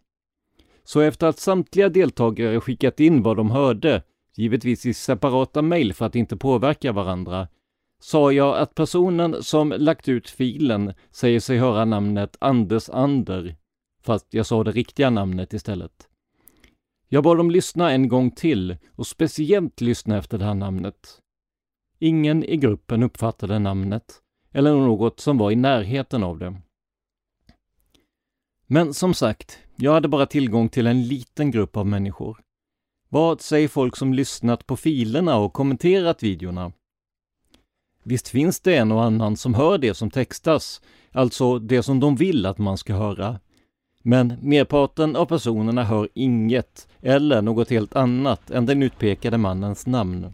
Så 0.84 1.00
efter 1.00 1.26
att 1.26 1.38
samtliga 1.38 1.88
deltagare 1.88 2.60
skickat 2.60 3.00
in 3.00 3.22
vad 3.22 3.36
de 3.36 3.50
hörde, 3.50 4.02
givetvis 4.36 4.86
i 4.86 4.94
separata 4.94 5.62
mejl 5.62 5.94
för 5.94 6.06
att 6.06 6.16
inte 6.16 6.36
påverka 6.36 6.92
varandra, 6.92 7.48
sa 8.02 8.32
jag 8.32 8.58
att 8.58 8.74
personen 8.74 9.42
som 9.42 9.74
lagt 9.78 10.08
ut 10.08 10.30
filen 10.30 10.94
säger 11.10 11.40
sig 11.40 11.58
höra 11.58 11.84
namnet 11.84 12.36
Anders 12.40 12.88
Ander, 12.90 13.56
fast 14.04 14.34
jag 14.34 14.46
sa 14.46 14.64
det 14.64 14.70
riktiga 14.70 15.10
namnet 15.10 15.52
istället. 15.52 16.08
Jag 17.08 17.24
bad 17.24 17.36
dem 17.36 17.50
lyssna 17.50 17.92
en 17.92 18.08
gång 18.08 18.30
till 18.30 18.76
och 18.96 19.06
speciellt 19.06 19.80
lyssna 19.80 20.16
efter 20.18 20.38
det 20.38 20.44
här 20.44 20.54
namnet. 20.54 21.20
Ingen 21.98 22.44
i 22.44 22.56
gruppen 22.56 23.02
uppfattade 23.02 23.58
namnet 23.58 24.20
eller 24.52 24.72
något 24.72 25.20
som 25.20 25.38
var 25.38 25.50
i 25.50 25.56
närheten 25.56 26.22
av 26.22 26.38
det. 26.38 26.60
Men 28.66 28.94
som 28.94 29.14
sagt, 29.14 29.58
jag 29.76 29.92
hade 29.92 30.08
bara 30.08 30.26
tillgång 30.26 30.68
till 30.68 30.86
en 30.86 31.08
liten 31.08 31.50
grupp 31.50 31.76
av 31.76 31.86
människor. 31.86 32.40
Vad 33.08 33.40
säger 33.40 33.68
folk 33.68 33.96
som 33.96 34.14
lyssnat 34.14 34.66
på 34.66 34.76
filerna 34.76 35.36
och 35.36 35.52
kommenterat 35.52 36.22
videorna? 36.22 36.72
Visst 38.02 38.28
finns 38.28 38.60
det 38.60 38.76
en 38.76 38.92
och 38.92 39.04
annan 39.04 39.36
som 39.36 39.54
hör 39.54 39.78
det 39.78 39.94
som 39.94 40.10
textas, 40.10 40.80
alltså 41.12 41.58
det 41.58 41.82
som 41.82 42.00
de 42.00 42.16
vill 42.16 42.46
att 42.46 42.58
man 42.58 42.78
ska 42.78 42.94
höra. 42.94 43.40
Men 44.02 44.34
merparten 44.42 45.16
av 45.16 45.26
personerna 45.26 45.84
hör 45.84 46.08
inget 46.14 46.88
eller 47.00 47.42
något 47.42 47.70
helt 47.70 47.96
annat 47.96 48.50
än 48.50 48.66
den 48.66 48.82
utpekade 48.82 49.38
mannens 49.38 49.86
namn. 49.86 50.32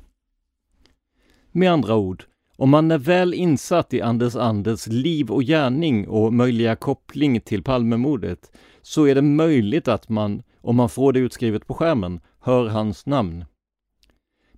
Med 1.53 1.73
andra 1.73 1.97
ord, 1.97 2.25
om 2.57 2.71
man 2.71 2.91
är 2.91 2.99
väl 2.99 3.35
insatt 3.35 3.95
i 3.95 4.03
Anders 4.03 4.37
Anders 4.37 4.87
liv 4.87 5.31
och 5.31 5.43
gärning 5.43 6.09
och 6.09 6.33
möjliga 6.33 6.77
koppling 6.77 7.41
till 7.41 7.63
Palmemordet 7.63 8.51
så 8.83 9.07
är 9.07 9.15
det 9.15 9.23
möjligt 9.23 9.89
att 9.89 10.09
man, 10.09 10.43
om 10.61 10.77
man 10.77 10.89
får 10.89 11.13
det 11.13 11.21
utskrivet 11.21 11.67
på 11.67 11.75
skärmen, 11.75 12.21
hör 12.41 12.67
hans 12.69 13.07
namn. 13.07 13.45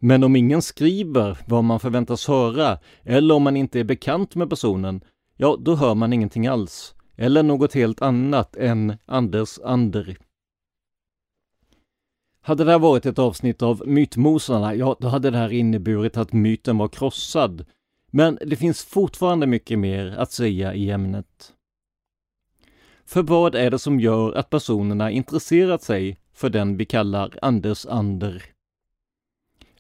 Men 0.02 0.24
om 0.24 0.36
ingen 0.36 0.62
skriver 0.62 1.38
vad 1.46 1.64
man 1.64 1.80
förväntas 1.80 2.28
höra, 2.28 2.78
eller 3.02 3.34
om 3.34 3.42
man 3.42 3.56
inte 3.56 3.80
är 3.80 3.84
bekant 3.84 4.34
med 4.34 4.50
personen, 4.50 5.04
ja, 5.36 5.56
då 5.60 5.74
hör 5.74 5.94
man 5.94 6.12
ingenting 6.12 6.46
alls. 6.46 6.94
Eller 7.16 7.42
något 7.42 7.74
helt 7.74 8.02
annat 8.02 8.56
än 8.56 8.96
Anders 9.06 9.58
Ander. 9.64 10.18
Hade 12.42 12.64
det 12.64 12.70
här 12.70 12.78
varit 12.78 13.06
ett 13.06 13.18
avsnitt 13.18 13.62
av 13.62 13.82
Mytmosarna, 13.86 14.74
ja, 14.74 14.96
då 15.00 15.08
hade 15.08 15.30
det 15.30 15.38
här 15.38 15.52
inneburit 15.52 16.16
att 16.16 16.32
myten 16.32 16.78
var 16.78 16.88
krossad. 16.88 17.64
Men 18.10 18.38
det 18.46 18.56
finns 18.56 18.84
fortfarande 18.84 19.46
mycket 19.46 19.78
mer 19.78 20.06
att 20.18 20.32
säga 20.32 20.74
i 20.74 20.90
ämnet. 20.90 21.54
För 23.04 23.22
vad 23.22 23.54
är 23.54 23.70
det 23.70 23.78
som 23.78 24.00
gör 24.00 24.32
att 24.32 24.50
personerna 24.50 25.10
intresserat 25.10 25.82
sig 25.82 26.18
för 26.32 26.50
den 26.50 26.76
vi 26.76 26.84
kallar 26.84 27.38
Anders 27.42 27.86
Ander? 27.86 28.44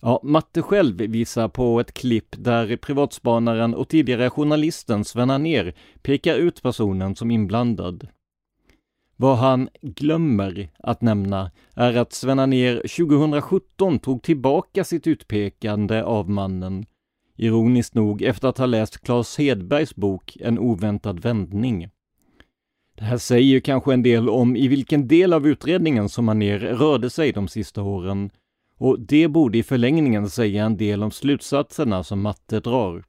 Ja, 0.02 0.20
Matte 0.22 0.62
själv 0.62 0.96
visar 0.96 1.48
på 1.48 1.80
ett 1.80 1.94
klipp 1.94 2.34
där 2.38 2.76
privatspanaren 2.76 3.74
och 3.74 3.88
tidigare 3.88 4.30
journalisten 4.30 5.04
Sven 5.04 5.42
ner 5.42 5.74
pekar 6.02 6.34
ut 6.34 6.62
personen 6.62 7.16
som 7.16 7.30
inblandad. 7.30 8.08
Vad 9.16 9.36
han 9.36 9.68
glömmer 9.82 10.68
att 10.78 11.02
nämna 11.02 11.50
är 11.74 11.96
att 11.96 12.12
Sven 12.12 12.50
ner 12.50 12.74
2017 12.74 13.98
tog 13.98 14.22
tillbaka 14.22 14.84
sitt 14.84 15.06
utpekande 15.06 16.02
av 16.02 16.30
mannen, 16.30 16.86
ironiskt 17.36 17.94
nog 17.94 18.22
efter 18.22 18.48
att 18.48 18.58
ha 18.58 18.66
läst 18.66 19.00
Claes 19.00 19.38
Hedbergs 19.38 19.96
bok 19.96 20.36
En 20.40 20.58
oväntad 20.58 21.20
vändning. 21.20 21.88
Det 22.96 23.04
här 23.04 23.18
säger 23.18 23.60
kanske 23.60 23.92
en 23.92 24.02
del 24.02 24.28
om 24.28 24.56
i 24.56 24.68
vilken 24.68 25.08
del 25.08 25.32
av 25.32 25.46
utredningen 25.46 26.08
som 26.08 26.28
Anér 26.28 26.58
rörde 26.58 27.10
sig 27.10 27.32
de 27.32 27.48
sista 27.48 27.82
åren, 27.82 28.30
och 28.80 29.00
det 29.00 29.28
borde 29.28 29.58
i 29.58 29.62
förlängningen 29.62 30.30
säga 30.30 30.64
en 30.64 30.76
del 30.76 31.02
om 31.02 31.10
slutsatserna 31.10 32.04
som 32.04 32.20
matte 32.20 32.60
drar. 32.60 33.04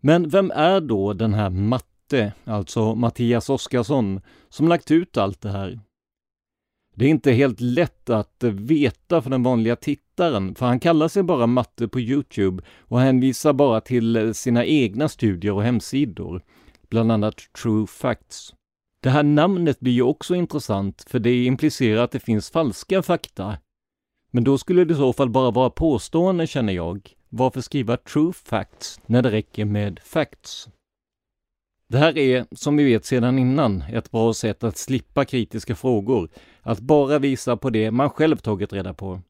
Men 0.00 0.28
vem 0.28 0.50
är 0.50 0.80
då 0.80 1.12
den 1.12 1.34
här 1.34 1.50
matte, 1.50 2.32
alltså 2.44 2.94
Mattias 2.94 3.50
Oskarsson, 3.50 4.20
som 4.48 4.68
lagt 4.68 4.90
ut 4.90 5.16
allt 5.16 5.40
det 5.40 5.50
här? 5.50 5.80
Det 6.94 7.04
är 7.04 7.08
inte 7.08 7.32
helt 7.32 7.60
lätt 7.60 8.10
att 8.10 8.42
veta 8.44 9.22
för 9.22 9.30
den 9.30 9.42
vanliga 9.42 9.76
tittaren, 9.76 10.54
för 10.54 10.66
han 10.66 10.80
kallar 10.80 11.08
sig 11.08 11.22
bara 11.22 11.46
matte 11.46 11.88
på 11.88 12.00
Youtube 12.00 12.62
och 12.78 13.00
hänvisar 13.00 13.52
bara 13.52 13.80
till 13.80 14.34
sina 14.34 14.64
egna 14.64 15.08
studier 15.08 15.52
och 15.52 15.62
hemsidor, 15.62 16.42
bland 16.88 17.12
annat 17.12 17.36
True 17.62 17.86
Facts. 17.86 18.54
Det 19.00 19.10
här 19.10 19.22
namnet 19.22 19.80
blir 19.80 19.92
ju 19.92 20.02
också 20.02 20.34
intressant, 20.34 21.04
för 21.08 21.18
det 21.18 21.44
implicerar 21.44 22.04
att 22.04 22.10
det 22.10 22.20
finns 22.20 22.50
falska 22.50 23.02
fakta. 23.02 23.58
Men 24.30 24.44
då 24.44 24.58
skulle 24.58 24.84
det 24.84 24.94
i 24.94 24.96
så 24.96 25.12
fall 25.12 25.30
bara 25.30 25.50
vara 25.50 25.70
påståenden, 25.70 26.46
känner 26.46 26.72
jag. 26.72 27.14
Varför 27.28 27.60
skriva 27.60 27.96
true 27.96 28.32
facts 28.32 29.00
när 29.06 29.22
det 29.22 29.30
räcker 29.30 29.64
med 29.64 30.00
facts? 30.04 30.68
Det 31.88 31.98
här 31.98 32.18
är, 32.18 32.46
som 32.52 32.76
vi 32.76 32.84
vet 32.84 33.04
sedan 33.04 33.38
innan, 33.38 33.82
ett 33.82 34.10
bra 34.10 34.34
sätt 34.34 34.64
att 34.64 34.76
slippa 34.76 35.24
kritiska 35.24 35.74
frågor. 35.74 36.28
Att 36.62 36.80
bara 36.80 37.18
visa 37.18 37.56
på 37.56 37.70
det 37.70 37.90
man 37.90 38.10
själv 38.10 38.36
tagit 38.36 38.72
reda 38.72 38.94
på. 38.94 39.20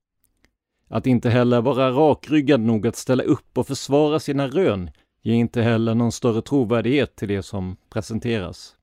Att 0.88 1.07
inte 1.07 1.31
heller 1.31 1.61
vara 1.61 1.90
rakryggad 1.90 2.61
nog 2.61 2.87
att 2.87 2.96
ställa 2.96 3.22
upp 3.22 3.59
och 3.59 3.66
försvara 3.66 4.20
sina 4.20 4.48
rön 4.48 4.90
ger 5.22 5.35
inte 5.35 5.62
heller 5.62 5.94
någon 5.94 6.12
större 6.12 6.42
trovärdighet 6.42 7.16
till 7.16 7.28
det 7.28 7.42
som 7.42 7.76
presenteras. 7.90 8.77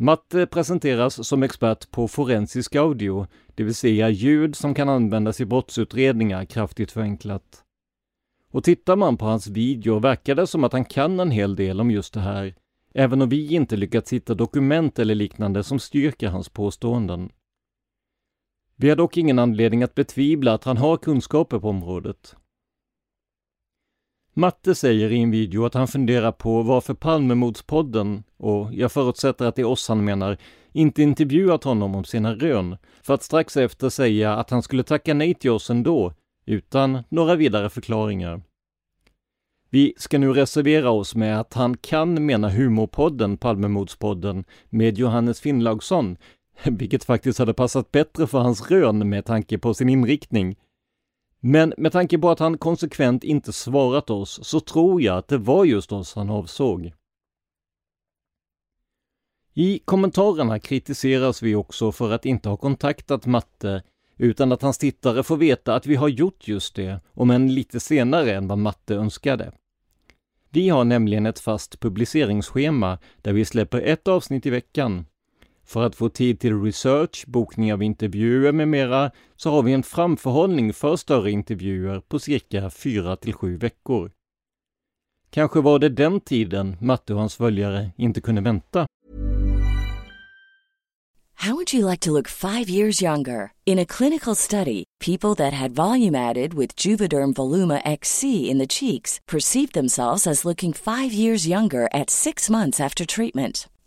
Matte 0.00 0.46
presenteras 0.46 1.28
som 1.28 1.42
expert 1.42 1.90
på 1.90 2.08
forensisk 2.08 2.76
audio, 2.76 3.26
det 3.54 3.64
vill 3.64 3.74
säga 3.74 4.08
ljud 4.08 4.56
som 4.56 4.74
kan 4.74 4.88
användas 4.88 5.40
i 5.40 5.44
brottsutredningar 5.44 6.44
kraftigt 6.44 6.92
förenklat. 6.92 7.64
Och 8.50 8.64
tittar 8.64 8.96
man 8.96 9.16
på 9.16 9.24
hans 9.24 9.46
video 9.46 9.98
verkar 9.98 10.34
det 10.34 10.46
som 10.46 10.64
att 10.64 10.72
han 10.72 10.84
kan 10.84 11.20
en 11.20 11.30
hel 11.30 11.56
del 11.56 11.80
om 11.80 11.90
just 11.90 12.14
det 12.14 12.20
här, 12.20 12.54
även 12.94 13.22
om 13.22 13.28
vi 13.28 13.54
inte 13.54 13.76
lyckats 13.76 14.12
hitta 14.12 14.34
dokument 14.34 14.98
eller 14.98 15.14
liknande 15.14 15.62
som 15.64 15.78
styrker 15.78 16.28
hans 16.28 16.48
påståenden. 16.48 17.30
Vi 18.76 18.88
har 18.88 18.96
dock 18.96 19.16
ingen 19.16 19.38
anledning 19.38 19.82
att 19.82 19.94
betvivla 19.94 20.54
att 20.54 20.64
han 20.64 20.76
har 20.76 20.96
kunskaper 20.96 21.58
på 21.58 21.68
området. 21.68 22.36
Matte 24.38 24.74
säger 24.74 25.12
i 25.12 25.22
en 25.22 25.30
video 25.30 25.64
att 25.64 25.74
han 25.74 25.88
funderar 25.88 26.32
på 26.32 26.62
varför 26.62 26.94
Palmemordspodden, 26.94 28.22
och 28.36 28.74
jag 28.74 28.92
förutsätter 28.92 29.44
att 29.44 29.56
det 29.56 29.62
är 29.62 29.66
oss 29.66 29.88
han 29.88 30.04
menar, 30.04 30.36
inte 30.72 31.02
intervjuat 31.02 31.64
honom 31.64 31.94
om 31.94 32.04
sina 32.04 32.34
rön, 32.34 32.76
för 33.02 33.14
att 33.14 33.22
strax 33.22 33.56
efter 33.56 33.88
säga 33.88 34.34
att 34.34 34.50
han 34.50 34.62
skulle 34.62 34.82
tacka 34.82 35.14
nej 35.14 35.34
till 35.34 35.50
oss 35.50 35.70
ändå, 35.70 36.12
utan 36.46 36.98
några 37.08 37.36
vidare 37.36 37.70
förklaringar. 37.70 38.42
Vi 39.70 39.94
ska 39.96 40.18
nu 40.18 40.32
reservera 40.32 40.90
oss 40.90 41.14
med 41.14 41.40
att 41.40 41.54
han 41.54 41.76
kan 41.76 42.26
mena 42.26 42.50
humorpodden 42.50 43.36
Palmemordspodden 43.36 44.44
med 44.68 44.98
Johannes 44.98 45.40
Finnlaugsson, 45.40 46.16
vilket 46.64 47.04
faktiskt 47.04 47.38
hade 47.38 47.54
passat 47.54 47.92
bättre 47.92 48.26
för 48.26 48.38
hans 48.38 48.70
rön 48.70 49.08
med 49.08 49.24
tanke 49.24 49.58
på 49.58 49.74
sin 49.74 49.88
inriktning, 49.88 50.56
men 51.40 51.74
med 51.76 51.92
tanke 51.92 52.18
på 52.18 52.30
att 52.30 52.38
han 52.38 52.58
konsekvent 52.58 53.24
inte 53.24 53.52
svarat 53.52 54.10
oss 54.10 54.40
så 54.42 54.60
tror 54.60 55.02
jag 55.02 55.18
att 55.18 55.28
det 55.28 55.38
var 55.38 55.64
just 55.64 55.92
oss 55.92 56.14
han 56.14 56.30
avsåg. 56.30 56.92
I 59.54 59.78
kommentarerna 59.78 60.58
kritiseras 60.58 61.42
vi 61.42 61.54
också 61.54 61.92
för 61.92 62.12
att 62.12 62.26
inte 62.26 62.48
ha 62.48 62.56
kontaktat 62.56 63.26
Matte 63.26 63.82
utan 64.16 64.52
att 64.52 64.62
hans 64.62 64.78
tittare 64.78 65.22
får 65.22 65.36
veta 65.36 65.74
att 65.74 65.86
vi 65.86 65.94
har 65.94 66.08
gjort 66.08 66.48
just 66.48 66.74
det, 66.74 67.00
om 67.14 67.30
än 67.30 67.54
lite 67.54 67.80
senare 67.80 68.34
än 68.34 68.48
vad 68.48 68.58
Matte 68.58 68.94
önskade. 68.94 69.52
Vi 70.50 70.68
har 70.68 70.84
nämligen 70.84 71.26
ett 71.26 71.38
fast 71.38 71.80
publiceringsschema 71.80 72.98
där 73.22 73.32
vi 73.32 73.44
släpper 73.44 73.80
ett 73.80 74.08
avsnitt 74.08 74.46
i 74.46 74.50
veckan. 74.50 75.06
För 75.68 75.82
att 75.82 75.96
få 75.96 76.08
tid 76.08 76.40
till 76.40 76.62
research, 76.62 77.24
bokning 77.26 77.72
av 77.72 77.82
intervjuer 77.82 78.52
med 78.52 78.68
mera 78.68 79.10
så 79.36 79.50
har 79.50 79.62
vi 79.62 79.72
en 79.72 79.82
framförhållning 79.82 80.72
för 80.72 80.96
större 80.96 81.30
intervjuer 81.30 82.00
på 82.00 82.18
cirka 82.18 82.70
4 82.70 83.16
till 83.16 83.32
7 83.32 83.56
veckor. 83.56 84.10
Kanske 85.30 85.60
var 85.60 85.78
det 85.78 85.88
den 85.88 86.20
tiden 86.20 86.76
Matte 86.80 87.14
och 87.14 87.20
hans 87.20 87.36
följare 87.36 87.90
inte 87.96 88.20
kunde 88.20 88.40
vänta. 88.40 88.86
How 91.34 91.54
would 91.54 91.74
you 91.74 91.90
like 91.90 92.00
to 92.00 92.12
look 92.12 92.28
five 92.28 92.68
years 92.68 93.02
younger? 93.02 93.52
In 93.64 93.78
a 93.78 93.84
clinical 93.84 94.34
study, 94.36 94.84
people 95.04 95.34
that 95.36 95.60
had 95.60 95.72
volume 95.72 96.18
added 96.18 96.54
with 96.54 96.86
Juvederm 96.86 97.32
Voluma 97.32 97.98
XC 97.98 98.24
in 98.24 98.58
the 98.58 98.66
cheeks 98.66 99.20
perceived 99.26 99.72
themselves 99.72 100.26
as 100.26 100.44
looking 100.44 100.72
five 100.74 101.12
years 101.12 101.46
younger 101.46 101.88
at 101.92 102.10
six 102.10 102.50
months 102.50 102.80
after 102.80 103.06
treatment. 103.06 103.68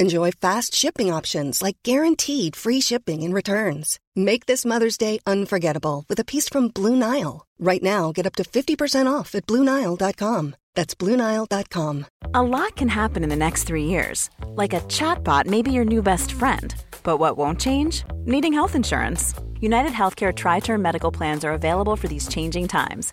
Enjoy 0.00 0.32
fast 0.32 0.74
shipping 0.74 1.12
options 1.12 1.62
like 1.62 1.76
guaranteed 1.84 2.56
free 2.56 2.80
shipping 2.80 3.22
and 3.22 3.32
returns. 3.32 4.00
Make 4.16 4.46
this 4.46 4.64
Mother's 4.64 4.98
Day 4.98 5.20
unforgettable 5.24 6.04
with 6.08 6.18
a 6.18 6.24
piece 6.24 6.48
from 6.48 6.68
Blue 6.68 6.96
Nile. 6.96 7.46
Right 7.60 7.82
now, 7.82 8.10
get 8.10 8.26
up 8.26 8.34
to 8.36 8.42
50% 8.42 9.06
off 9.06 9.36
at 9.36 9.46
BlueNile.com. 9.46 10.56
That's 10.74 10.94
BlueNile.com. 10.96 12.06
A 12.34 12.42
lot 12.42 12.74
can 12.74 12.88
happen 12.88 13.22
in 13.22 13.28
the 13.28 13.36
next 13.36 13.64
three 13.64 13.84
years. 13.84 14.30
Like 14.48 14.72
a 14.72 14.80
chatbot 14.80 15.46
may 15.46 15.62
be 15.62 15.70
your 15.70 15.84
new 15.84 16.02
best 16.02 16.32
friend. 16.32 16.74
But 17.04 17.18
what 17.18 17.36
won't 17.36 17.60
change? 17.60 18.02
Needing 18.24 18.52
health 18.52 18.74
insurance. 18.74 19.34
United 19.60 19.92
Healthcare 19.92 20.34
Tri 20.34 20.58
Term 20.58 20.82
Medical 20.82 21.12
Plans 21.12 21.44
are 21.44 21.52
available 21.52 21.94
for 21.94 22.08
these 22.08 22.26
changing 22.26 22.66
times. 22.66 23.12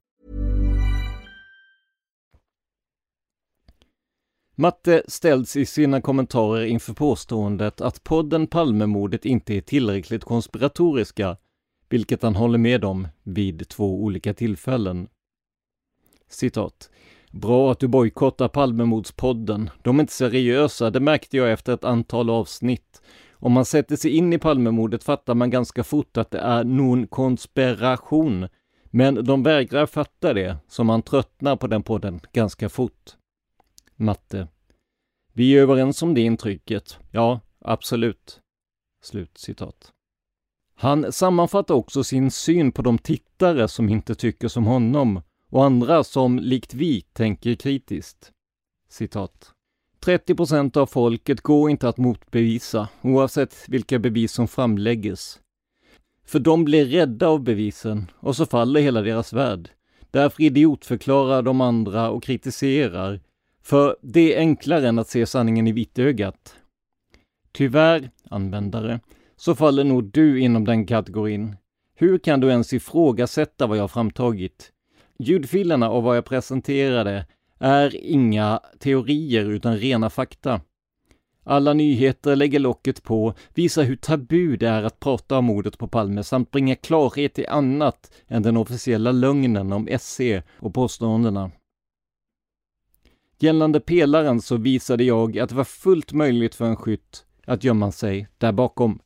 Matte 4.61 5.03
ställs 5.07 5.55
i 5.55 5.65
sina 5.65 6.01
kommentarer 6.01 6.65
inför 6.65 6.93
påståendet 6.93 7.81
att 7.81 8.03
podden 8.03 8.47
Palmemordet 8.47 9.25
inte 9.25 9.53
är 9.53 9.61
tillräckligt 9.61 10.23
konspiratoriska, 10.23 11.37
vilket 11.89 12.23
han 12.23 12.35
håller 12.35 12.57
med 12.57 12.85
om 12.85 13.07
vid 13.23 13.69
två 13.69 14.03
olika 14.03 14.33
tillfällen. 14.33 15.07
Citat. 16.29 16.89
Bra 17.31 17.71
att 17.71 17.79
du 17.79 17.87
bojkottar 17.87 18.47
Palmemordspodden. 18.47 19.69
De 19.81 19.99
är 19.99 20.01
inte 20.01 20.13
seriösa, 20.13 20.89
det 20.89 20.99
märkte 20.99 21.37
jag 21.37 21.51
efter 21.51 21.73
ett 21.73 21.83
antal 21.83 22.29
avsnitt. 22.29 23.01
Om 23.31 23.51
man 23.51 23.65
sätter 23.65 23.95
sig 23.95 24.11
in 24.11 24.33
i 24.33 24.37
Palmemordet 24.37 25.03
fattar 25.03 25.35
man 25.35 25.49
ganska 25.49 25.83
fort 25.83 26.17
att 26.17 26.31
det 26.31 26.39
är 26.39 26.63
någon 26.63 27.07
konspiration. 27.07 28.47
Men 28.85 29.25
de 29.25 29.43
vägrar 29.43 29.85
fatta 29.85 30.33
det, 30.33 30.57
så 30.67 30.83
man 30.83 31.01
tröttnar 31.01 31.55
på 31.55 31.67
den 31.67 31.83
podden 31.83 32.19
ganska 32.33 32.69
fort. 32.69 33.15
Matte. 34.01 34.47
Vi 35.33 35.57
är 35.57 35.61
överens 35.61 36.01
om 36.01 36.13
det 36.13 36.21
intrycket. 36.21 36.97
Ja, 37.11 37.39
absolut. 37.59 38.41
Slut 39.03 39.37
citat. 39.37 39.91
Han 40.75 41.11
sammanfattar 41.11 41.75
också 41.75 42.03
sin 42.03 42.31
syn 42.31 42.71
på 42.71 42.81
de 42.81 42.97
tittare 42.97 43.67
som 43.67 43.89
inte 43.89 44.15
tycker 44.15 44.47
som 44.47 44.65
honom 44.65 45.21
och 45.49 45.65
andra 45.65 46.03
som 46.03 46.39
likt 46.39 46.73
vi 46.73 47.01
tänker 47.01 47.55
kritiskt. 47.55 48.31
Citat. 48.89 49.51
30 49.99 50.35
procent 50.35 50.77
av 50.77 50.85
folket 50.85 51.41
går 51.41 51.69
inte 51.69 51.89
att 51.89 51.97
motbevisa, 51.97 52.87
oavsett 53.01 53.55
vilka 53.67 53.99
bevis 53.99 54.31
som 54.31 54.47
framlägges. 54.47 55.39
För 56.25 56.39
de 56.39 56.65
blir 56.65 56.85
rädda 56.85 57.27
av 57.27 57.43
bevisen 57.43 58.11
och 58.15 58.35
så 58.35 58.45
faller 58.45 58.81
hela 58.81 59.01
deras 59.01 59.33
värld. 59.33 59.69
Därför 60.11 60.43
idiotförklarar 60.43 61.41
de 61.41 61.61
andra 61.61 62.09
och 62.09 62.23
kritiserar 62.23 63.19
för 63.63 63.95
det 64.01 64.35
är 64.35 64.39
enklare 64.39 64.87
än 64.87 64.99
att 64.99 65.09
se 65.09 65.25
sanningen 65.25 65.67
i 65.67 65.71
vitögat. 65.71 66.55
Tyvärr, 67.51 68.09
användare, 68.29 68.99
så 69.35 69.55
faller 69.55 69.83
nog 69.83 70.11
du 70.11 70.39
inom 70.39 70.65
den 70.65 70.85
kategorin. 70.85 71.55
Hur 71.95 72.17
kan 72.17 72.39
du 72.39 72.49
ens 72.49 72.73
ifrågasätta 72.73 73.67
vad 73.67 73.77
jag 73.77 73.91
framtagit? 73.91 74.71
Ljudfilerna 75.19 75.89
och 75.89 76.03
vad 76.03 76.17
jag 76.17 76.25
presenterade 76.25 77.25
är 77.59 77.95
inga 77.95 78.59
teorier 78.79 79.45
utan 79.45 79.77
rena 79.77 80.09
fakta. 80.09 80.61
Alla 81.43 81.73
nyheter 81.73 82.35
lägger 82.35 82.59
locket 82.59 83.03
på, 83.03 83.33
visar 83.53 83.83
hur 83.83 83.95
tabu 83.95 84.57
det 84.57 84.67
är 84.67 84.83
att 84.83 84.99
prata 84.99 85.37
om 85.37 85.45
mordet 85.45 85.77
på 85.77 85.87
Palme 85.87 86.23
samt 86.23 86.51
bringa 86.51 86.75
klarhet 86.75 87.39
i 87.39 87.47
annat 87.47 88.11
än 88.27 88.43
den 88.43 88.57
officiella 88.57 89.11
lögnen 89.11 89.73
om 89.73 89.89
SC 89.99 90.19
och 90.59 90.73
påståendena. 90.73 91.51
Gällande 93.43 93.79
pelaren 93.79 94.41
så 94.41 94.57
visade 94.57 95.03
jag 95.03 95.39
att 95.39 95.49
det 95.49 95.55
var 95.55 95.63
fullt 95.63 96.13
möjligt 96.13 96.55
för 96.55 96.65
en 96.65 96.75
skytt 96.75 97.25
att 97.45 97.63
gömma 97.63 97.91
sig 97.91 98.27
där 98.37 98.51
bakom. 98.51 98.99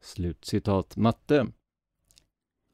Slutcitat 0.00 0.96
Matte. 0.96 1.46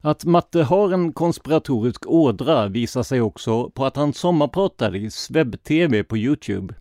Att 0.03 0.25
Matte 0.25 0.63
har 0.63 0.93
en 0.93 1.13
konspiratorisk 1.13 2.07
ådra 2.07 2.69
visar 2.69 3.03
sig 3.03 3.21
också 3.21 3.71
på 3.71 3.85
att 3.85 3.97
han 3.97 4.13
sommarpratade 4.13 4.99
i 4.99 5.11
Sveb-TV 5.11 6.05
på 6.05 6.17
Youtube. 6.17 6.75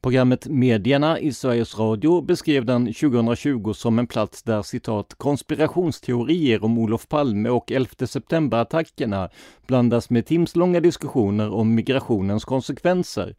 Programmet 0.00 0.46
Medierna 0.46 1.20
i 1.20 1.32
Sveriges 1.32 1.78
Radio 1.78 2.20
beskrev 2.20 2.64
den 2.64 2.86
2020 2.86 3.72
som 3.72 3.98
en 3.98 4.06
plats 4.06 4.42
där 4.42 4.62
citat 4.62 5.14
konspirationsteorier 5.14 6.64
om 6.64 6.78
Olof 6.78 7.08
Palme 7.08 7.48
och 7.48 7.72
11 7.72 8.06
september-attackerna 8.06 9.28
blandas 9.66 10.10
med 10.10 10.26
timslånga 10.26 10.80
diskussioner 10.80 11.52
om 11.52 11.74
migrationens 11.74 12.44
konsekvenser. 12.44 13.34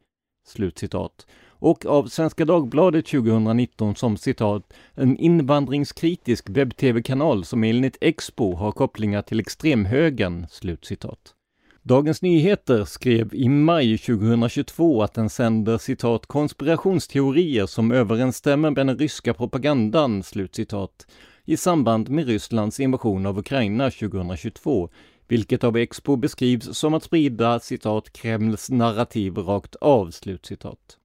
Slutcitat. 0.48 1.28
Och 1.50 1.86
av 1.86 2.08
Svenska 2.08 2.46
Dagbladet 2.46 3.06
2019 3.06 3.96
som 3.96 4.18
citat 4.18 4.74
en 4.94 5.18
invandringskritisk 5.18 6.50
webb-tv-kanal 6.50 7.46
som 7.46 7.64
enligt 7.64 7.98
Expo 8.02 8.56
har 8.56 8.72
kopplingar 8.72 9.22
till 9.22 9.40
extremhögern. 9.40 10.48
Slutcitat. 10.50 11.36
Dagens 11.84 12.22
Nyheter 12.22 12.86
skrev 12.86 13.34
i 13.34 13.50
maj 13.50 13.98
2022 13.98 15.04
att 15.04 15.14
den 15.14 15.30
sänder 15.30 15.78
citat 15.78 16.26
konspirationsteorier 16.26 17.66
som 17.66 17.92
överensstämmer 17.92 18.70
med 18.70 18.88
den 18.88 18.98
ryska 18.98 19.34
propagandan, 19.34 20.24
slutcitat, 20.24 21.08
i 21.46 21.58
samband 21.58 22.10
med 22.10 22.28
Rysslands 22.28 22.80
invasion 22.80 23.26
av 23.26 23.40
Ukraina 23.40 23.92
2022, 23.92 24.90
vilket 25.28 25.64
av 25.64 25.78
Expo 25.78 26.16
beskrivs 26.16 26.78
som 26.78 26.94
att 26.94 27.04
sprida 27.04 27.60
citat 27.60 28.14
Kremls 28.14 28.70
narrativ 28.70 29.38
rakt 29.38 29.76
av, 29.76 30.12
slutcitat. 30.12 30.99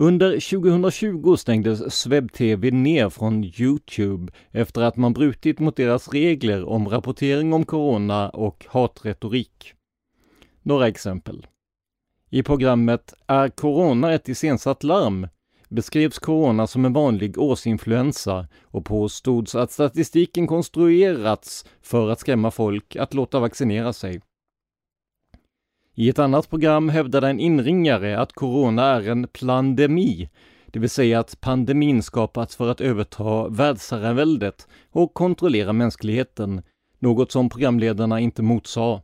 Under 0.00 0.40
2020 0.40 1.36
stängdes 1.36 1.94
SvebTV 1.94 2.70
ner 2.70 3.08
från 3.08 3.44
Youtube 3.44 4.32
efter 4.50 4.82
att 4.82 4.96
man 4.96 5.12
brutit 5.12 5.58
mot 5.58 5.76
deras 5.76 6.08
regler 6.08 6.68
om 6.68 6.88
rapportering 6.88 7.52
om 7.52 7.64
corona 7.64 8.28
och 8.28 8.66
hatretorik. 8.68 9.74
Några 10.62 10.88
exempel. 10.88 11.46
I 12.30 12.42
programmet 12.42 13.14
Är 13.26 13.48
corona 13.48 14.12
ett 14.12 14.28
iscensatt 14.28 14.84
larm? 14.84 15.28
beskrevs 15.68 16.18
corona 16.18 16.66
som 16.66 16.84
en 16.84 16.92
vanlig 16.92 17.38
årsinfluensa 17.38 18.46
och 18.62 18.84
påstods 18.84 19.54
att 19.54 19.72
statistiken 19.72 20.46
konstruerats 20.46 21.64
för 21.82 22.10
att 22.10 22.20
skrämma 22.20 22.50
folk 22.50 22.96
att 22.96 23.14
låta 23.14 23.40
vaccinera 23.40 23.92
sig. 23.92 24.20
I 25.94 26.08
ett 26.08 26.18
annat 26.18 26.50
program 26.50 26.88
hävdade 26.88 27.28
en 27.28 27.40
inringare 27.40 28.18
att 28.18 28.32
corona 28.32 28.84
är 28.84 29.08
en 29.08 29.28
plandemi, 29.28 30.28
det 30.66 30.78
vill 30.78 30.90
säga 30.90 31.20
att 31.20 31.40
pandemin 31.40 32.02
skapats 32.02 32.56
för 32.56 32.68
att 32.68 32.80
överta 32.80 33.48
världsherraväldet 33.48 34.68
och 34.90 35.14
kontrollera 35.14 35.72
mänskligheten, 35.72 36.62
något 36.98 37.32
som 37.32 37.48
programledarna 37.48 38.20
inte 38.20 38.42
motsade. 38.42 39.02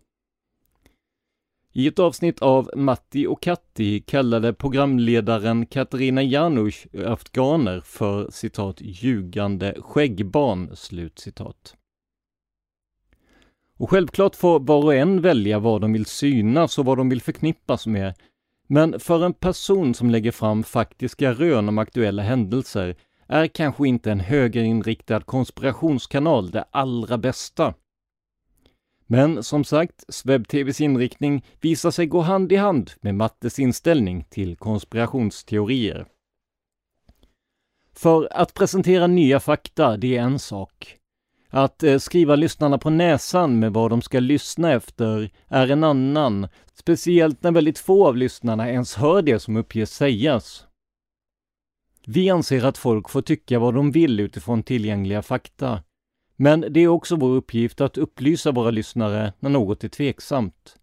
I 1.72 1.86
ett 1.86 1.98
avsnitt 1.98 2.42
av 2.42 2.70
Matti 2.76 3.26
och 3.26 3.42
Katti 3.42 4.00
kallade 4.00 4.52
programledaren 4.52 5.66
Katarina 5.66 6.22
Janouch 6.22 6.86
afghaner 7.06 7.80
för 7.80 8.30
citat 8.30 8.80
ljugande 8.80 9.74
skäggbarn, 9.80 10.76
slut 10.76 11.18
citat. 11.18 11.76
Och 13.76 13.90
självklart 13.90 14.36
får 14.36 14.60
var 14.60 14.84
och 14.84 14.94
en 14.94 15.20
välja 15.20 15.58
vad 15.58 15.80
de 15.80 15.92
vill 15.92 16.06
synas 16.06 16.78
och 16.78 16.84
vad 16.84 16.98
de 16.98 17.08
vill 17.08 17.22
förknippas 17.22 17.86
med. 17.86 18.14
Men 18.68 19.00
för 19.00 19.24
en 19.24 19.32
person 19.32 19.94
som 19.94 20.10
lägger 20.10 20.32
fram 20.32 20.64
faktiska 20.64 21.32
rön 21.32 21.68
om 21.68 21.78
aktuella 21.78 22.22
händelser 22.22 22.96
är 23.28 23.46
kanske 23.46 23.88
inte 23.88 24.10
en 24.10 24.20
högerinriktad 24.20 25.20
konspirationskanal 25.20 26.50
det 26.50 26.64
allra 26.70 27.18
bästa. 27.18 27.74
Men 29.06 29.42
som 29.42 29.64
sagt, 29.64 30.04
SvebTVs 30.08 30.80
inriktning 30.80 31.44
visar 31.60 31.90
sig 31.90 32.06
gå 32.06 32.20
hand 32.20 32.52
i 32.52 32.56
hand 32.56 32.90
med 33.00 33.14
Mattes 33.14 33.58
inställning 33.58 34.24
till 34.24 34.56
konspirationsteorier. 34.56 36.06
För 37.92 38.28
att 38.30 38.54
presentera 38.54 39.06
nya 39.06 39.40
fakta, 39.40 39.96
det 39.96 40.16
är 40.16 40.22
en 40.22 40.38
sak. 40.38 40.96
Att 41.48 41.82
eh, 41.82 41.98
skriva 41.98 42.36
lyssnarna 42.36 42.78
på 42.78 42.90
näsan 42.90 43.58
med 43.58 43.72
vad 43.72 43.90
de 43.90 44.02
ska 44.02 44.20
lyssna 44.20 44.72
efter 44.72 45.30
är 45.48 45.70
en 45.70 45.84
annan, 45.84 46.48
speciellt 46.74 47.42
när 47.42 47.52
väldigt 47.52 47.78
få 47.78 48.06
av 48.06 48.16
lyssnarna 48.16 48.70
ens 48.70 48.94
hör 48.94 49.22
det 49.22 49.38
som 49.38 49.56
uppges 49.56 49.94
sägas. 49.94 50.66
Vi 52.06 52.30
anser 52.30 52.64
att 52.64 52.78
folk 52.78 53.10
får 53.10 53.22
tycka 53.22 53.58
vad 53.58 53.74
de 53.74 53.90
vill 53.90 54.20
utifrån 54.20 54.62
tillgängliga 54.62 55.22
fakta. 55.22 55.82
Men 56.36 56.64
det 56.70 56.80
är 56.80 56.88
också 56.88 57.16
vår 57.16 57.28
uppgift 57.28 57.80
att 57.80 57.98
upplysa 57.98 58.52
våra 58.52 58.70
lyssnare 58.70 59.32
när 59.40 59.50
något 59.50 59.84
är 59.84 59.88
tveksamt. 59.88 60.76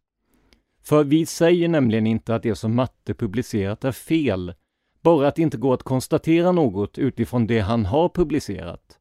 För 0.83 1.03
vi 1.03 1.25
säger 1.25 1.67
nämligen 1.67 2.07
inte 2.07 2.35
att 2.35 2.43
det 2.43 2.55
som 2.55 2.75
Matte 2.75 3.13
publicerat 3.13 3.83
är 3.83 3.91
fel, 3.91 4.53
bara 5.01 5.27
att 5.27 5.35
det 5.35 5.41
inte 5.41 5.57
går 5.57 5.73
att 5.73 5.83
konstatera 5.83 6.51
något 6.51 6.97
utifrån 6.97 7.47
det 7.47 7.59
han 7.59 7.85
har 7.85 8.09
publicerat. 8.09 8.99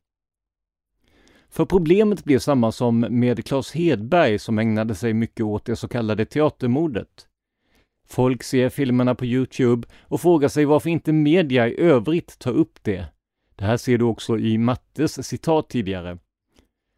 För 1.53 1.65
problemet 1.65 2.25
blev 2.25 2.39
samma 2.39 2.73
som 2.73 3.01
med 3.01 3.45
Claes 3.45 3.73
Hedberg 3.73 4.39
som 4.39 4.59
ägnade 4.59 4.95
sig 4.95 5.15
mycket 5.15 5.47
åt 5.47 5.65
det 5.65 5.77
så 5.77 5.89
kallade 5.89 6.25
teatermordet. 6.25 7.27
Folk 8.09 8.43
ser 8.43 8.69
filmerna 8.69 9.15
på 9.15 9.27
Youtube 9.27 9.89
och 10.03 10.21
frågar 10.21 10.49
sig 10.49 10.65
varför 10.65 10.91
inte 10.91 11.13
media 11.13 11.69
i 11.69 11.81
övrigt 11.81 12.39
tar 12.39 12.53
upp 12.53 12.79
det. 12.83 13.07
Det 13.57 13.65
här 13.65 13.77
ser 13.77 13.99
du 13.99 14.05
också 14.05 14.39
i 14.39 14.59
Mattes 14.59 15.29
citat 15.29 15.69
tidigare. 15.69 16.19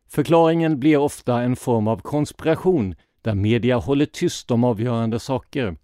Förklaringen 0.09 0.81
blir 0.81 0.97
ofta 0.97 1.43
en 1.43 1.57
form 1.57 1.89
av 1.89 2.01
konspiration 2.01 2.95
där 3.23 3.35
media 3.35 3.77
håller 3.77 4.07
tyst 4.07 4.51
om 4.51 4.65
avgörande 4.65 5.19
saker. 5.19 5.77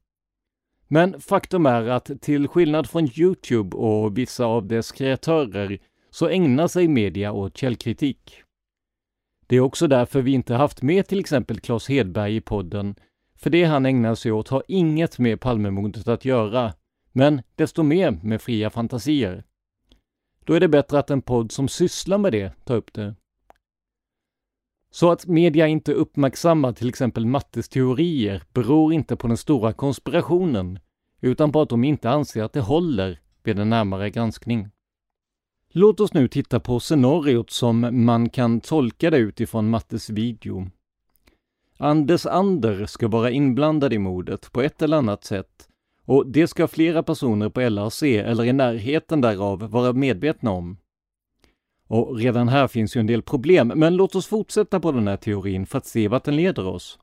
Men 0.88 1.20
faktum 1.20 1.66
är 1.66 1.88
att 1.88 2.11
till 2.20 2.48
skillnad 2.48 2.90
från 2.90 3.11
Youtube 3.20 3.76
och 3.76 4.18
vissa 4.18 4.44
av 4.44 4.66
dess 4.66 4.92
kreatörer 4.92 5.78
så 6.11 6.28
ägnar 6.28 6.68
sig 6.68 6.88
media 6.88 7.33
åt 7.33 7.56
källkritik. 7.56 8.42
Det 9.50 9.56
är 9.56 9.60
också 9.60 9.86
därför 9.86 10.22
vi 10.22 10.32
inte 10.32 10.54
haft 10.54 10.82
med 10.82 11.06
till 11.06 11.20
exempel 11.20 11.60
Claes 11.60 11.88
Hedberg 11.88 12.36
i 12.36 12.40
podden, 12.40 12.94
för 13.36 13.50
det 13.50 13.64
han 13.64 13.86
ägnar 13.86 14.14
sig 14.14 14.32
åt 14.32 14.48
har 14.48 14.62
inget 14.68 15.18
med 15.18 15.40
Palmemordet 15.40 16.08
att 16.08 16.24
göra, 16.24 16.72
men 17.12 17.42
desto 17.54 17.82
mer 17.82 18.10
med 18.22 18.42
fria 18.42 18.70
fantasier. 18.70 19.44
Då 20.44 20.54
är 20.54 20.60
det 20.60 20.68
bättre 20.68 20.98
att 20.98 21.10
en 21.10 21.22
podd 21.22 21.52
som 21.52 21.68
sysslar 21.68 22.18
med 22.18 22.32
det 22.32 22.52
tar 22.64 22.76
upp 22.76 22.92
det. 22.92 23.14
Så 24.90 25.10
att 25.10 25.26
media 25.26 25.66
inte 25.66 25.92
uppmärksammar 25.92 26.72
till 26.72 26.88
exempel 26.88 27.26
Mattes 27.26 27.68
teorier 27.68 28.42
beror 28.52 28.92
inte 28.92 29.16
på 29.16 29.26
den 29.28 29.36
stora 29.36 29.72
konspirationen, 29.72 30.78
utan 31.20 31.52
på 31.52 31.60
att 31.60 31.68
de 31.68 31.84
inte 31.84 32.10
anser 32.10 32.42
att 32.42 32.52
det 32.52 32.60
håller 32.60 33.20
vid 33.42 33.58
en 33.58 33.70
närmare 33.70 34.10
granskning. 34.10 34.68
Låt 35.72 36.00
oss 36.00 36.14
nu 36.14 36.28
titta 36.28 36.61
på 36.61 36.80
scenariot 36.80 37.50
som 37.50 38.04
man 38.04 38.30
kan 38.30 38.61
tolka 38.61 39.11
det 39.11 39.18
utifrån 39.18 39.70
Mattes 39.70 40.11
video. 40.11 40.70
Anders 41.76 42.26
Ander 42.26 42.87
ska 42.87 43.09
vara 43.09 43.30
inblandad 43.30 43.92
i 43.92 43.98
mordet 43.98 44.52
på 44.52 44.62
ett 44.62 44.83
eller 44.83 44.96
annat 44.96 45.24
sätt 45.24 45.68
och 46.04 46.26
det 46.26 46.46
ska 46.46 46.68
flera 46.68 47.02
personer 47.02 47.48
på 47.48 47.61
LRC 47.61 48.02
eller 48.18 48.44
i 48.44 48.52
närheten 48.52 49.20
därav 49.20 49.70
vara 49.70 49.92
medvetna 49.92 50.50
om. 50.50 50.76
Och 51.87 52.16
redan 52.16 52.48
här 52.48 52.68
finns 52.68 52.96
ju 52.96 53.00
en 53.00 53.06
del 53.06 53.22
problem, 53.22 53.68
men 53.68 53.96
låt 53.96 54.14
oss 54.14 54.26
fortsätta 54.26 54.80
på 54.80 54.92
den 54.92 55.09
här 55.09 55.16
teorin 55.16 55.66
för 55.66 55.78
att 55.78 55.87
se 55.87 56.09
vart 56.09 56.24
den 56.24 56.37
leder 56.37 56.66
oss. 56.66 56.98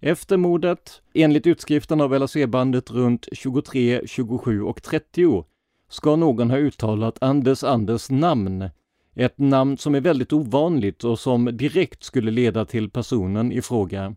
Efter 0.00 0.36
mordet, 0.36 1.02
enligt 1.14 1.46
utskriften 1.46 2.00
av 2.00 2.14
LRC-bandet 2.14 2.90
runt 2.90 3.28
23, 3.32 4.02
27 4.06 4.62
och 4.62 4.82
30, 4.82 5.44
ska 5.88 6.16
någon 6.16 6.50
ha 6.50 6.58
uttalat 6.58 7.22
Anders 7.22 7.64
Anders 7.64 8.10
namn. 8.10 8.70
Ett 9.14 9.38
namn 9.38 9.78
som 9.78 9.94
är 9.94 10.00
väldigt 10.00 10.32
ovanligt 10.32 11.04
och 11.04 11.18
som 11.18 11.44
direkt 11.56 12.02
skulle 12.02 12.30
leda 12.30 12.64
till 12.64 12.90
personen 12.90 13.52
i 13.52 13.62
fråga. 13.62 14.14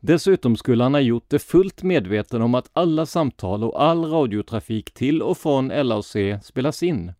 Dessutom 0.00 0.56
skulle 0.56 0.82
han 0.82 0.94
ha 0.94 1.00
gjort 1.00 1.28
det 1.28 1.38
fullt 1.38 1.82
medveten 1.82 2.42
om 2.42 2.54
att 2.54 2.70
alla 2.72 3.06
samtal 3.06 3.64
och 3.64 3.82
all 3.82 4.04
radiotrafik 4.04 4.94
till 4.94 5.22
och 5.22 5.38
från 5.38 5.68
LAC 5.68 6.16
spelas 6.42 6.82
in. 6.82 7.12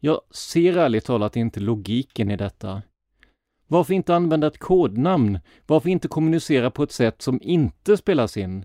Jag 0.00 0.20
ser 0.30 0.76
ärligt 0.76 1.04
talat 1.04 1.36
inte 1.36 1.60
logiken 1.60 2.30
i 2.30 2.36
detta. 2.36 2.82
Varför 3.66 3.94
inte 3.94 4.14
använda 4.14 4.46
ett 4.46 4.58
kodnamn? 4.58 5.38
Varför 5.66 5.88
inte 5.88 6.08
kommunicera 6.08 6.70
på 6.70 6.82
ett 6.82 6.92
sätt 6.92 7.22
som 7.22 7.40
inte 7.42 7.96
spelas 7.96 8.36
in? 8.36 8.64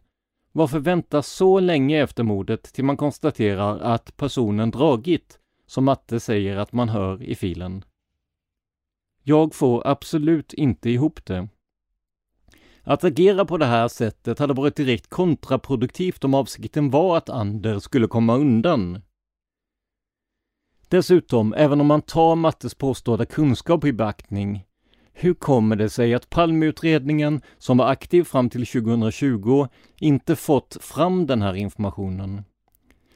Varför 0.58 0.80
vänta 0.80 1.24
så 1.24 1.60
länge 1.60 2.04
efter 2.04 2.24
mordet 2.24 2.64
till 2.64 2.86
man 2.86 2.98
konstaterar 2.98 3.80
att 3.80 4.18
personen 4.18 4.72
dragit, 4.72 5.40
som 5.66 5.86
Matte 5.86 6.20
säger 6.20 6.58
att 6.58 6.74
man 6.74 6.90
hör 6.90 7.24
i 7.24 7.36
filen? 7.36 7.86
Jag 9.24 9.56
får 9.56 9.88
absolut 9.88 10.54
inte 10.54 10.90
ihop 10.90 11.26
det. 11.26 11.48
Att 12.84 13.04
agera 13.04 13.46
på 13.46 13.58
det 13.58 13.66
här 13.66 13.88
sättet 13.88 14.40
hade 14.40 14.54
varit 14.54 14.76
direkt 14.76 15.10
kontraproduktivt 15.10 16.24
om 16.24 16.34
avsikten 16.34 16.90
var 16.90 17.18
att 17.18 17.30
Ander 17.30 17.80
skulle 17.80 18.08
komma 18.08 18.36
undan. 18.36 19.02
Dessutom, 20.88 21.54
även 21.54 21.82
om 21.82 21.88
man 21.88 22.02
tar 22.02 22.36
Mattes 22.36 22.76
påstådda 22.76 23.26
kunskap 23.26 23.86
i 23.86 23.94
beaktning, 23.94 24.66
hur 25.18 25.34
kommer 25.34 25.76
det 25.76 25.90
sig 25.90 26.14
att 26.14 26.30
Palmeutredningen, 26.30 27.42
som 27.58 27.78
var 27.78 27.88
aktiv 27.88 28.24
fram 28.24 28.50
till 28.50 28.66
2020, 28.66 29.68
inte 30.00 30.36
fått 30.36 30.78
fram 30.82 31.26
den 31.26 31.42
här 31.42 31.54
informationen? 31.54 32.44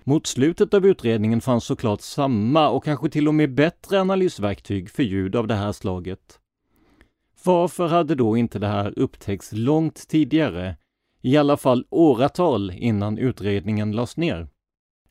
Mot 0.03 0.27
slutet 0.27 0.73
av 0.73 0.85
utredningen 0.85 1.41
fanns 1.41 1.63
såklart 1.63 2.01
samma 2.01 2.69
och 2.69 2.83
kanske 2.83 3.09
till 3.09 3.27
och 3.27 3.35
med 3.35 3.53
bättre 3.53 4.01
analysverktyg 4.01 4.89
för 4.89 5.03
ljud 5.03 5.35
av 5.35 5.47
det 5.47 5.55
här 5.55 5.71
slaget. 5.71 6.39
Varför 7.43 7.87
hade 7.87 8.15
då 8.15 8.37
inte 8.37 8.59
det 8.59 8.67
här 8.67 8.99
upptäckts 8.99 9.51
långt 9.51 10.07
tidigare? 10.07 10.75
I 11.21 11.37
alla 11.37 11.57
fall 11.57 11.85
åratal 11.89 12.71
innan 12.71 13.17
utredningen 13.17 13.91
lades 13.91 14.17
ner. 14.17 14.47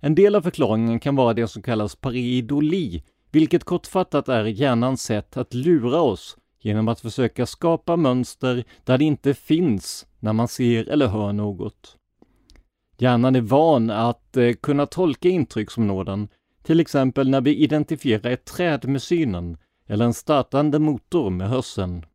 En 0.00 0.14
del 0.14 0.34
av 0.34 0.42
förklaringen 0.42 1.00
kan 1.00 1.16
vara 1.16 1.34
det 1.34 1.48
som 1.48 1.62
kallas 1.62 1.96
pareidoli, 1.96 3.02
vilket 3.30 3.64
kortfattat 3.64 4.28
är 4.28 4.44
hjärnans 4.44 5.02
sätt 5.02 5.36
att 5.36 5.54
lura 5.54 6.00
oss 6.00 6.36
genom 6.68 6.88
att 6.88 7.00
försöka 7.00 7.46
skapa 7.46 7.96
mönster 7.96 8.64
där 8.84 8.98
det 8.98 9.04
inte 9.04 9.34
finns 9.34 10.06
när 10.18 10.32
man 10.32 10.48
ser 10.48 10.88
eller 10.88 11.06
hör 11.06 11.32
något. 11.32 11.96
Hjärnan 12.98 13.36
är 13.36 13.40
van 13.40 13.90
att 13.90 14.36
eh, 14.36 14.52
kunna 14.52 14.86
tolka 14.86 15.28
intrycksområden, 15.28 16.28
till 16.62 16.80
exempel 16.80 17.30
när 17.30 17.40
vi 17.40 17.56
identifierar 17.56 18.30
ett 18.30 18.44
träd 18.44 18.88
med 18.88 19.02
synen 19.02 19.56
eller 19.86 20.04
en 20.04 20.14
startande 20.14 20.78
motor 20.78 21.30
med 21.30 21.48
hörseln. 21.48 22.06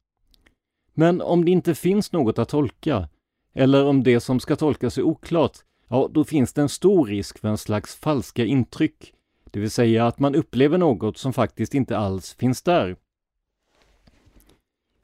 Men 0.93 1.21
om 1.21 1.45
det 1.45 1.51
inte 1.51 1.75
finns 1.75 2.11
något 2.11 2.39
att 2.39 2.49
tolka, 2.49 3.09
eller 3.53 3.85
om 3.85 4.03
det 4.03 4.19
som 4.19 4.39
ska 4.39 4.55
tolkas 4.55 4.97
är 4.97 5.03
oklart, 5.03 5.57
ja, 5.87 6.09
då 6.13 6.23
finns 6.23 6.53
det 6.53 6.61
en 6.61 6.69
stor 6.69 7.05
risk 7.05 7.39
för 7.39 7.47
en 7.47 7.57
slags 7.57 7.95
falska 7.95 8.45
intryck, 8.45 9.13
det 9.51 9.59
vill 9.59 9.71
säga 9.71 10.07
att 10.07 10.19
man 10.19 10.35
upplever 10.35 10.77
något 10.77 11.17
som 11.17 11.33
faktiskt 11.33 11.73
inte 11.73 11.97
alls 11.97 12.33
finns 12.33 12.61
där. 12.61 12.95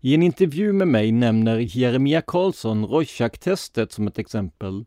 I 0.02 0.14
en 0.14 0.24
intervju 0.24 0.74
med 0.74 0.88
mig 0.88 1.12
nämner 1.12 1.58
Jeremia 1.58 2.22
Karlsson 2.22 2.86
Rorschach-testet 2.86 3.92
som 3.92 4.08
ett 4.08 4.20
exempel. 4.20 4.86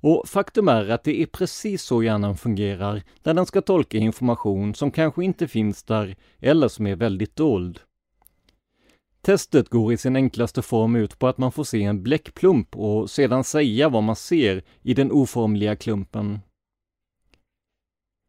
Och 0.00 0.28
faktum 0.28 0.68
är 0.68 0.88
att 0.88 1.04
det 1.04 1.22
är 1.22 1.26
precis 1.26 1.82
så 1.82 2.02
hjärnan 2.02 2.36
fungerar 2.36 3.02
när 3.22 3.34
den 3.34 3.46
ska 3.46 3.60
tolka 3.60 3.98
information 3.98 4.74
som 4.74 4.90
kanske 4.90 5.24
inte 5.24 5.48
finns 5.48 5.82
där 5.82 6.16
eller 6.38 6.68
som 6.68 6.86
är 6.86 6.96
väldigt 6.96 7.36
dold. 7.36 7.80
Testet 9.22 9.68
går 9.68 9.92
i 9.92 9.96
sin 9.96 10.16
enklaste 10.16 10.62
form 10.62 10.96
ut 10.96 11.18
på 11.18 11.28
att 11.28 11.38
man 11.38 11.52
får 11.52 11.64
se 11.64 11.82
en 11.82 12.02
bläckplump 12.02 12.76
och 12.76 13.10
sedan 13.10 13.44
säga 13.44 13.88
vad 13.88 14.02
man 14.02 14.16
ser 14.16 14.62
i 14.82 14.94
den 14.94 15.12
oformliga 15.12 15.76
klumpen. 15.76 16.38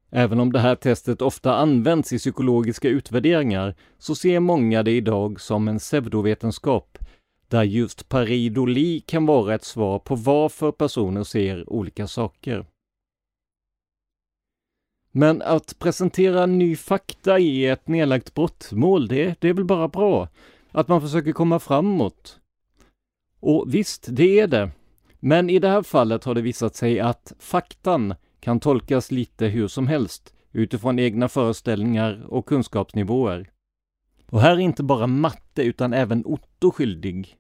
Även 0.10 0.40
om 0.40 0.52
det 0.52 0.60
här 0.60 0.76
testet 0.76 1.22
ofta 1.22 1.56
används 1.56 2.14
i 2.14 2.18
psykologiska 2.18 2.90
utvärderingar 2.90 3.76
så 3.98 4.16
ser 4.16 4.40
många 4.40 4.84
det 4.84 4.92
idag 4.92 5.42
som 5.42 5.68
en 5.68 5.80
pseudovetenskap 5.80 6.98
där 7.48 7.64
just 7.64 8.10
paridoli 8.10 9.00
kan 9.00 9.26
vara 9.26 9.56
ett 9.56 9.64
svar 9.64 10.00
på 10.00 10.16
varför 10.16 10.72
personer 10.72 11.24
ser 11.24 11.74
olika 11.74 12.08
saker. 12.08 12.66
Men 15.12 15.42
att 15.42 15.80
presentera 15.80 16.46
ny 16.46 16.76
fakta 16.76 17.40
i 17.40 17.66
ett 17.66 17.88
nedlagt 17.88 18.34
brottmål, 18.34 19.08
det, 19.08 19.42
det 19.42 19.50
är 19.50 19.54
väl 19.54 19.66
bara 19.66 19.88
bra? 19.88 20.28
Att 20.72 20.88
man 20.88 21.02
försöker 21.02 21.32
komma 21.32 21.60
framåt. 21.60 22.40
Och 23.40 23.66
visst, 23.74 24.08
det 24.10 24.40
är 24.40 24.48
det. 24.48 24.72
Men 25.20 25.50
i 25.50 25.60
det 25.60 25.70
här 25.70 25.84
fallet 25.84 26.24
har 26.24 26.36
det 26.36 26.42
visat 26.42 26.76
sig 26.76 27.00
att 27.00 27.34
faktan 27.40 28.16
kan 28.40 28.60
tolkas 28.60 29.12
lite 29.12 29.48
hur 29.48 29.68
som 29.68 29.88
helst 29.88 30.34
utifrån 30.52 31.00
egna 31.00 31.30
föreställningar 31.30 32.26
och 32.28 32.46
kunskapsnivåer. 32.46 33.50
Och 34.30 34.42
här 34.42 34.52
är 34.52 34.60
inte 34.60 34.84
bara 34.84 35.08
matte 35.08 35.64
utan 35.64 35.94
även 35.94 36.26
Otto 36.26 36.72
skyldig. 36.72 37.36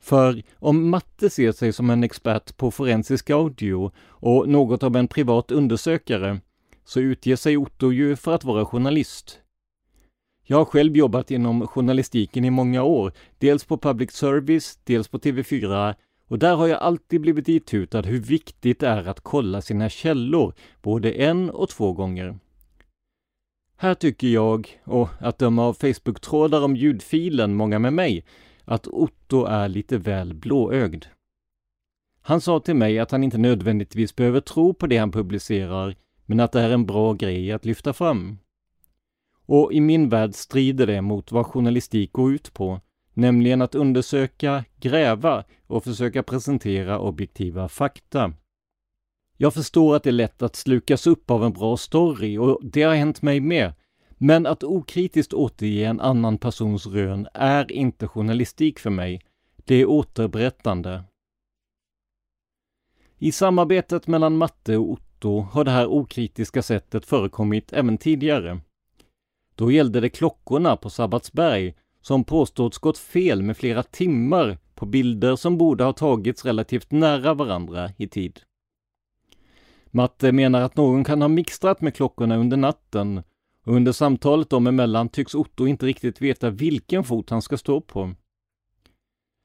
För 0.00 0.42
om 0.54 0.90
matte 0.90 1.30
ser 1.30 1.52
sig 1.52 1.72
som 1.72 1.90
en 1.90 2.04
expert 2.04 2.56
på 2.56 2.70
forensisk 2.70 3.30
audio 3.30 3.92
och 4.06 4.48
något 4.48 4.82
av 4.82 4.96
en 4.96 5.08
privat 5.08 5.50
undersökare, 5.50 6.40
så 6.84 7.00
utger 7.00 7.36
sig 7.36 7.56
Otto 7.56 7.92
ju 7.92 8.16
för 8.16 8.34
att 8.34 8.44
vara 8.44 8.64
journalist. 8.64 9.40
Jag 10.46 10.56
har 10.56 10.64
själv 10.64 10.96
jobbat 10.96 11.30
inom 11.30 11.66
journalistiken 11.66 12.44
i 12.44 12.50
många 12.50 12.82
år, 12.82 13.12
dels 13.38 13.64
på 13.64 13.78
public 13.78 14.12
service, 14.12 14.78
dels 14.84 15.08
på 15.08 15.18
TV4 15.18 15.94
och 16.28 16.38
där 16.38 16.56
har 16.56 16.66
jag 16.66 16.78
alltid 16.78 17.20
blivit 17.20 17.48
itutad 17.48 18.02
hur 18.02 18.20
viktigt 18.20 18.80
det 18.80 18.86
är 18.86 19.08
att 19.08 19.20
kolla 19.20 19.62
sina 19.62 19.88
källor, 19.88 20.54
både 20.82 21.12
en 21.12 21.50
och 21.50 21.68
två 21.68 21.92
gånger. 21.92 22.38
Här 23.76 23.94
tycker 23.94 24.28
jag, 24.28 24.80
och 24.84 25.08
att 25.18 25.38
döma 25.38 25.64
av 25.64 25.74
Facebook-trådar 25.74 26.64
om 26.64 26.76
ljudfilen 26.76 27.54
många 27.54 27.78
med 27.78 27.92
mig, 27.92 28.24
att 28.64 28.86
Otto 28.86 29.44
är 29.44 29.68
lite 29.68 29.98
väl 29.98 30.34
blåögd. 30.34 31.04
Han 32.20 32.40
sa 32.40 32.60
till 32.60 32.76
mig 32.76 32.98
att 32.98 33.10
han 33.10 33.24
inte 33.24 33.38
nödvändigtvis 33.38 34.16
behöver 34.16 34.40
tro 34.40 34.74
på 34.74 34.86
det 34.86 34.96
han 34.96 35.12
publicerar, 35.12 35.96
men 36.26 36.40
att 36.40 36.52
det 36.52 36.60
är 36.60 36.70
en 36.70 36.86
bra 36.86 37.12
grej 37.12 37.52
att 37.52 37.64
lyfta 37.64 37.92
fram. 37.92 38.38
Och 39.46 39.72
i 39.72 39.80
min 39.80 40.08
värld 40.08 40.34
strider 40.34 40.86
det 40.86 41.02
mot 41.02 41.32
vad 41.32 41.46
journalistik 41.46 42.12
går 42.12 42.32
ut 42.32 42.54
på, 42.54 42.80
nämligen 43.14 43.62
att 43.62 43.74
undersöka, 43.74 44.64
gräva 44.80 45.44
och 45.66 45.84
försöka 45.84 46.22
presentera 46.22 46.98
objektiva 46.98 47.68
fakta. 47.68 48.32
Jag 49.36 49.54
förstår 49.54 49.96
att 49.96 50.02
det 50.02 50.10
är 50.10 50.12
lätt 50.12 50.42
att 50.42 50.56
slukas 50.56 51.06
upp 51.06 51.30
av 51.30 51.44
en 51.44 51.52
bra 51.52 51.76
story 51.76 52.38
och 52.38 52.60
det 52.62 52.82
har 52.82 52.94
hänt 52.94 53.22
mig 53.22 53.40
med. 53.40 53.72
Men 54.18 54.46
att 54.46 54.64
okritiskt 54.64 55.32
återge 55.32 55.86
en 55.86 56.00
annan 56.00 56.38
persons 56.38 56.86
rön 56.86 57.28
är 57.34 57.72
inte 57.72 58.08
journalistik 58.08 58.78
för 58.78 58.90
mig. 58.90 59.20
Det 59.64 59.74
är 59.74 59.86
återberättande. 59.86 61.04
I 63.18 63.32
samarbetet 63.32 64.06
mellan 64.06 64.36
Matte 64.36 64.76
och 64.76 64.90
Otto 64.90 65.40
har 65.40 65.64
det 65.64 65.70
här 65.70 65.86
okritiska 65.86 66.62
sättet 66.62 67.06
förekommit 67.06 67.72
även 67.72 67.98
tidigare. 67.98 68.60
Då 69.54 69.70
gällde 69.70 70.00
det 70.00 70.08
klockorna 70.08 70.76
på 70.76 70.90
Sabbatsberg 70.90 71.74
som 72.06 72.24
påståtts 72.24 72.78
gått 72.78 72.98
fel 72.98 73.42
med 73.42 73.56
flera 73.56 73.82
timmar 73.82 74.58
på 74.74 74.86
bilder 74.86 75.36
som 75.36 75.58
borde 75.58 75.84
ha 75.84 75.92
tagits 75.92 76.44
relativt 76.44 76.90
nära 76.90 77.34
varandra 77.34 77.90
i 77.96 78.08
tid. 78.08 78.40
Matte 79.86 80.32
menar 80.32 80.60
att 80.60 80.76
någon 80.76 81.04
kan 81.04 81.22
ha 81.22 81.28
mixtrat 81.28 81.80
med 81.80 81.94
klockorna 81.94 82.36
under 82.36 82.56
natten 82.56 83.22
och 83.64 83.74
under 83.74 83.92
samtalet 83.92 84.50
dem 84.50 84.66
emellan 84.66 85.08
tycks 85.08 85.34
Otto 85.34 85.66
inte 85.66 85.86
riktigt 85.86 86.20
veta 86.20 86.50
vilken 86.50 87.04
fot 87.04 87.30
han 87.30 87.42
ska 87.42 87.56
stå 87.56 87.80
på. 87.80 88.14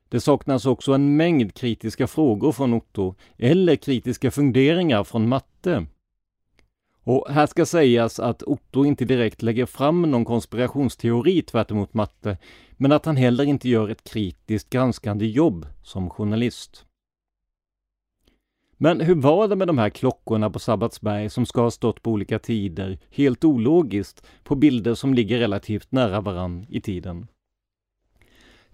Det 0.10 0.20
saknas 0.20 0.66
också 0.66 0.94
en 0.94 1.18
mängd 1.18 1.54
kritiska 1.54 2.08
frågor 2.08 2.52
från 2.52 2.74
Otto, 2.74 3.16
eller 3.38 3.76
kritiska 3.76 4.32
funderingar 4.32 5.04
från 5.04 5.30
Matte. 5.30 5.86
Och 7.10 7.26
här 7.30 7.48
ska 7.48 7.66
sägas 7.66 8.20
att 8.20 8.44
Otto 8.44 8.86
inte 8.86 9.06
direkt 9.06 9.42
lägger 9.42 9.66
fram 9.66 10.02
någon 10.02 10.26
konspirationsteori 10.26 11.42
tvärtemot 11.42 11.94
Matte, 11.94 12.38
men 12.72 12.92
att 12.92 13.06
han 13.06 13.18
heller 13.18 13.44
inte 13.44 13.70
gör 13.70 13.90
ett 13.90 14.04
kritiskt 14.04 14.70
granskande 14.70 15.26
jobb 15.26 15.66
som 15.84 16.10
journalist. 16.10 16.86
Men 18.78 19.02
hur 19.02 19.16
var 19.16 19.48
det 19.48 19.56
med 19.56 19.68
de 19.68 19.78
här 19.78 19.90
klockorna 19.90 20.50
på 20.50 20.60
Sabbatsberg 20.60 21.30
som 21.30 21.46
ska 21.46 21.62
ha 21.62 21.72
stått 21.72 22.02
på 22.02 22.12
olika 22.12 22.40
tider, 22.40 23.00
helt 23.12 23.44
ologiskt, 23.44 24.28
på 24.44 24.56
bilder 24.56 24.96
som 24.96 25.14
ligger 25.14 25.40
relativt 25.40 25.92
nära 25.92 26.22
varann 26.22 26.66
i 26.70 26.82
tiden? 26.82 27.28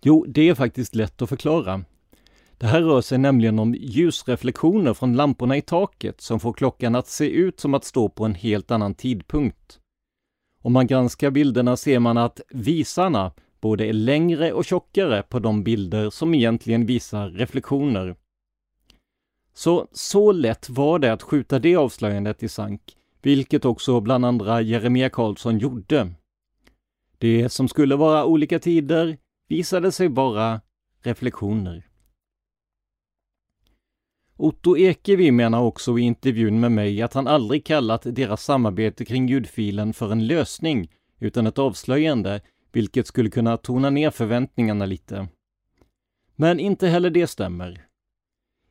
Jo, 0.02 0.26
det 0.28 0.50
är 0.50 0.56
faktiskt 0.56 0.95
lätt 0.95 1.21
att 1.21 1.30
förklara. 1.30 1.84
Det 2.58 2.68
här 2.68 2.82
rör 2.82 3.02
sig 3.02 3.18
nämligen 3.18 3.60
om 3.60 3.74
ljusreflektioner 3.74 4.94
från 4.94 5.15
lamporna 5.15 5.58
i 5.58 5.62
taket 5.62 6.22
som 6.22 6.39
får 6.39 6.54
klockan 6.54 6.96
att 6.96 7.08
se 7.08 7.30
ut 7.30 7.60
som 7.60 7.74
att 7.74 7.86
stå 7.86 8.10
på 8.10 8.26
en 8.26 8.36
helt 8.36 8.72
annan 8.72 8.96
tidpunkt. 8.96 9.80
Om 10.62 10.74
man 10.74 10.88
granskar 10.88 11.32
bilderna 11.32 11.78
ser 11.78 12.00
man 12.00 12.18
att 12.18 12.41
visarna 12.50 13.32
både 13.62 13.86
är 13.86 13.94
längre 13.94 14.54
och 14.54 14.65
tjockare 14.65 15.24
på 15.24 15.39
de 15.39 15.63
bilder 15.63 16.10
som 16.10 16.34
egentligen 16.34 16.86
visar 16.86 17.30
reflektioner. 17.30 18.15
Så, 19.54 19.88
så 19.91 20.32
lätt 20.32 20.70
var 20.70 21.00
det 21.00 21.13
att 21.13 21.24
skjuta 21.24 21.60
det 21.60 21.76
avslöjandet 21.76 22.44
i 22.44 22.50
sank, 22.50 22.82
vilket 23.22 23.65
också 23.65 24.02
bland 24.02 24.26
andra 24.26 24.62
Jeremia 24.62 25.10
Karlsson 25.10 25.58
gjorde. 25.58 26.12
Det 27.18 27.50
som 27.50 27.68
skulle 27.68 27.96
vara 27.96 28.26
olika 28.26 28.60
tider 28.60 29.18
visade 29.48 29.91
sig 29.91 30.08
vara 30.08 30.62
reflektioner. 31.04 31.84
Otto 34.38 34.78
Ekevi 34.78 35.32
menar 35.32 35.62
också 35.62 36.00
i 36.00 36.02
intervjun 36.02 36.60
med 36.60 36.71
mig 36.71 37.02
att 37.02 37.13
han 37.13 37.28
aldrig 37.28 37.65
kallat 37.65 38.02
deras 38.06 38.43
samarbete 38.43 39.06
kring 39.06 39.28
ljudfilen 39.28 39.93
för 39.93 40.12
en 40.12 40.28
lösning, 40.28 40.91
utan 41.19 41.48
ett 41.48 41.60
avslöjande, 41.60 42.41
vilket 42.71 43.08
skulle 43.08 43.30
kunna 43.30 43.58
tona 43.58 43.89
ner 43.89 44.12
förväntningarna 44.12 44.86
lite. 44.86 45.28
Men 46.36 46.60
inte 46.60 46.88
heller 46.88 47.10
det 47.10 47.28
stämmer. 47.28 47.82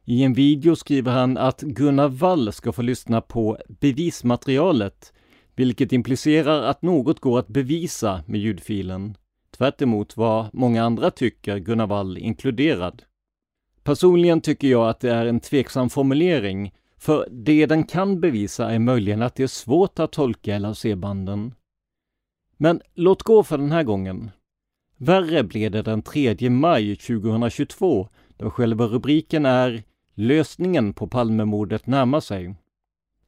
I 0.05 0.23
en 0.23 0.35
video 0.35 0.77
skriver 0.77 1.13
han 1.13 1.37
att 1.37 1.61
Gunnar 1.61 2.09
Wall 2.09 2.53
ska 2.53 2.73
få 2.73 2.83
lyssna 2.83 3.21
på 3.21 3.59
bevismaterialet, 3.69 5.13
vilket 5.57 5.93
implicerar 5.93 6.63
att 6.63 6.83
något 6.83 7.21
går 7.21 7.39
att 7.39 7.49
bevisa 7.49 8.23
med 8.27 8.41
ljudfilen. 8.41 9.17
Tvärt 9.57 9.83
vad 10.17 10.55
många 10.55 10.85
andra 10.85 11.11
tycker 11.11 11.59
Gunnar 11.59 11.87
Wall 11.87 12.19
inkluderad. 12.19 13.03
Personligen 13.85 14.41
tycker 14.41 14.69
jag 14.69 14.89
att 14.89 15.01
det 15.01 15.11
är 15.11 15.27
en 15.27 15.41
tveksam 15.41 15.91
formulering, 15.91 16.73
för 16.99 17.29
det 17.31 17.67
den 17.67 17.85
kan 17.85 18.21
bevisa 18.21 18.71
är 18.71 18.79
möjligen 18.79 19.23
att 19.23 19.35
det 19.35 19.43
är 19.43 19.47
svårt 19.47 19.99
att 19.99 20.13
tolka 20.13 20.59
LHC-banden. 20.59 21.55
Men 22.57 22.81
låt 22.95 23.23
gå 23.23 23.43
för 23.43 23.59
den 23.59 23.73
här 23.73 23.83
gången. 23.83 24.31
Värre 24.97 25.45
blev 25.45 25.71
det 25.71 25.83
den 25.83 26.03
3 26.03 26.51
maj 26.51 26.97
2022, 26.97 28.09
då 28.37 28.51
själva 28.51 28.87
rubriken 28.87 29.47
är 29.47 29.83
”Lösningen 30.15 30.95
på 30.95 31.07
Palmemordet 31.07 31.87
närmar 31.87 32.21
sig”. 32.21 32.55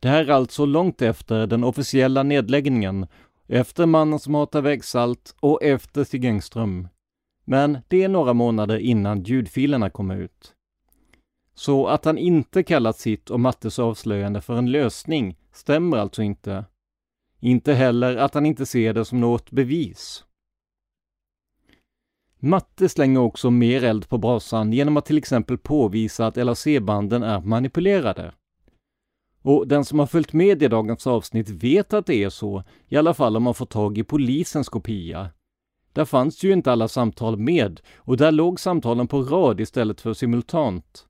Det 0.01 0.09
här 0.09 0.25
är 0.25 0.31
alltså 0.31 0.67
långt 0.67 1.03
efter 1.03 1.47
den 1.47 1.65
officiella 1.65 2.23
nedläggningen, 2.23 3.07
efter 3.49 3.87
mannen 3.87 4.19
som 4.19 4.35
hatar 4.35 4.63
vägsalt 4.63 5.35
och 5.41 5.63
efter 5.63 6.05
Stig 6.05 6.25
Engström. 6.25 6.89
Men 7.45 7.79
det 7.89 8.03
är 8.03 8.09
några 8.09 8.33
månader 8.33 8.79
innan 8.79 9.23
ljudfilerna 9.23 9.91
kommer 9.91 10.17
ut. 10.17 10.56
Så 11.59 11.87
att 11.87 12.05
han 12.05 12.19
inte 12.19 12.63
kallat 12.63 12.99
sitt 12.99 13.31
och 13.31 13.41
Mattes 13.41 13.79
avslöjande 13.79 14.41
för 14.41 14.57
en 14.57 14.71
lösning 14.71 15.37
stämmer 15.53 15.97
alltså 15.97 16.23
inte. 16.23 16.65
Inte 17.41 17.75
heller 17.75 18.17
att 18.17 18.35
han 18.35 18.47
inte 18.47 18.67
ser 18.67 18.95
det 18.95 19.05
som 19.05 19.21
något 19.21 19.51
bevis. 19.51 20.25
Matte 22.39 22.89
slänger 22.89 23.21
också 23.21 23.51
mer 23.51 23.85
eld 23.85 24.09
på 24.09 24.19
brasan 24.19 24.73
genom 24.73 24.97
att 24.97 25.07
till 25.07 25.19
exempel 25.19 25.59
påvisa 25.59 26.27
att 26.27 26.37
LAC-banden 26.37 27.23
är 27.23 27.41
manipulerade. 27.41 28.33
Och 29.43 29.69
den 29.69 29.85
som 29.85 29.99
har 29.99 30.07
följt 30.07 30.33
med 30.33 30.63
i 30.63 30.69
dagens 30.69 31.07
avsnitt 31.07 31.49
vet 31.49 31.93
att 31.93 32.07
det 32.07 32.25
är 32.25 32.31
så, 32.31 32.65
i 32.89 32.97
alla 32.97 33.15
fall 33.15 33.37
om 33.37 33.43
man 33.43 33.55
får 33.55 33.67
tag 33.67 33.99
i 33.99 34.05
polisens 34.05 34.69
kopia. 34.69 35.31
Där 35.93 36.05
fanns 36.05 36.45
ju 36.45 36.53
inte 36.53 36.73
alla 36.73 36.89
samtal 36.89 37.37
med 37.37 37.81
och 37.97 38.17
där 38.17 38.33
låg 38.33 38.61
samtalen 38.61 39.09
på 39.09 39.23
rad 39.23 39.61
istället 39.61 40.01
för 40.01 40.15
simultant. 40.15 41.07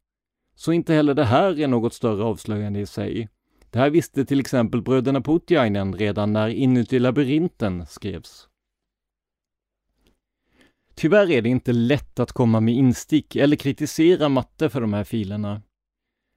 Så 0.58 0.72
inte 0.72 0.94
heller 0.94 1.14
det 1.14 1.24
här 1.24 1.60
är 1.60 1.68
något 1.68 1.94
större 1.94 2.24
avslöjande 2.24 2.80
i 2.80 2.86
sig. 2.86 3.28
Det 3.70 3.78
här 3.78 3.90
visste 3.90 4.24
till 4.24 4.40
exempel 4.40 4.82
bröderna 4.82 5.20
Putiainen 5.20 5.94
redan 5.94 6.32
när 6.32 6.48
Inuti 6.48 6.98
labyrinten 6.98 7.86
skrevs. 7.86 8.48
Tyvärr 10.94 11.30
är 11.30 11.42
det 11.42 11.48
inte 11.48 11.72
lätt 11.72 12.20
att 12.20 12.32
komma 12.32 12.60
med 12.60 12.74
instick 12.74 13.36
eller 13.36 13.56
kritisera 13.56 14.28
matte 14.28 14.68
för 14.68 14.80
de 14.80 14.92
här 14.92 15.04
filerna. 15.04 15.62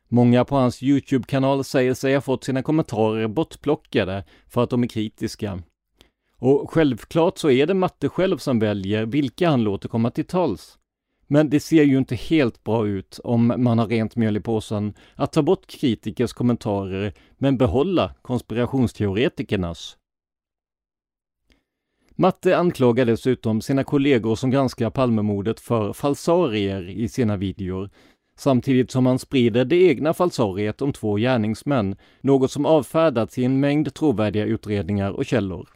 Många 0.08 0.46
på 0.46 0.56
hans 0.56 0.84
Youtube-kanal 0.84 1.64
säger 1.64 1.94
sig 1.94 2.14
ha 2.14 2.22
fått 2.22 2.44
sina 2.44 2.64
kommentarer 2.64 3.28
bortplockade 3.28 4.24
för 4.48 4.64
att 4.64 4.70
de 4.70 4.84
är 4.84 4.88
kritiska. 4.88 5.64
Och 6.38 6.72
självklart 6.72 7.38
så 7.38 7.50
är 7.50 7.68
det 7.68 7.74
matte 7.74 8.10
själv 8.10 8.38
som 8.38 8.60
väljer 8.60 9.06
vilka 9.06 9.50
han 9.50 9.64
låter 9.64 9.90
komma 9.90 10.12
till 10.12 10.26
tals. 10.26 10.79
Men 11.32 11.50
det 11.50 11.60
ser 11.60 11.84
ju 11.84 11.98
inte 11.98 12.16
helt 12.16 12.64
bra 12.64 12.88
ut 12.88 13.20
om 13.24 13.54
man 13.58 13.80
har 13.80 13.88
rent 13.88 14.16
mjöl 14.16 14.38
i 14.38 14.40
påsen 14.40 14.94
att 15.16 15.32
ta 15.32 15.42
bort 15.42 15.68
kritikers 15.68 16.34
kommentarer 16.34 17.14
men 17.38 17.58
behålla 17.58 18.14
konspirationsteoretikernas. 18.22 19.98
Matte 22.16 22.58
anklagar 22.58 23.06
dessutom 23.06 23.62
sina 23.62 23.84
kollegor 23.84 24.36
som 24.36 24.52
granskar 24.52 24.90
Palmemordet 24.90 25.60
för 25.60 25.94
falsarier 25.94 26.90
i 26.90 27.10
sina 27.10 27.38
videor, 27.38 27.90
samtidigt 28.38 28.92
som 28.92 29.06
han 29.06 29.20
sprider 29.20 29.66
det 29.66 29.76
egna 29.76 30.14
falsariet 30.14 30.82
om 30.82 30.94
två 30.94 31.16
gärningsmän, 31.16 31.96
något 32.22 32.52
som 32.52 32.66
avfärdats 32.66 33.38
i 33.38 33.44
en 33.44 33.60
mängd 33.60 33.94
trovärdiga 33.94 34.46
utredningar 34.46 35.12
och 35.12 35.26
källor. 35.26 35.70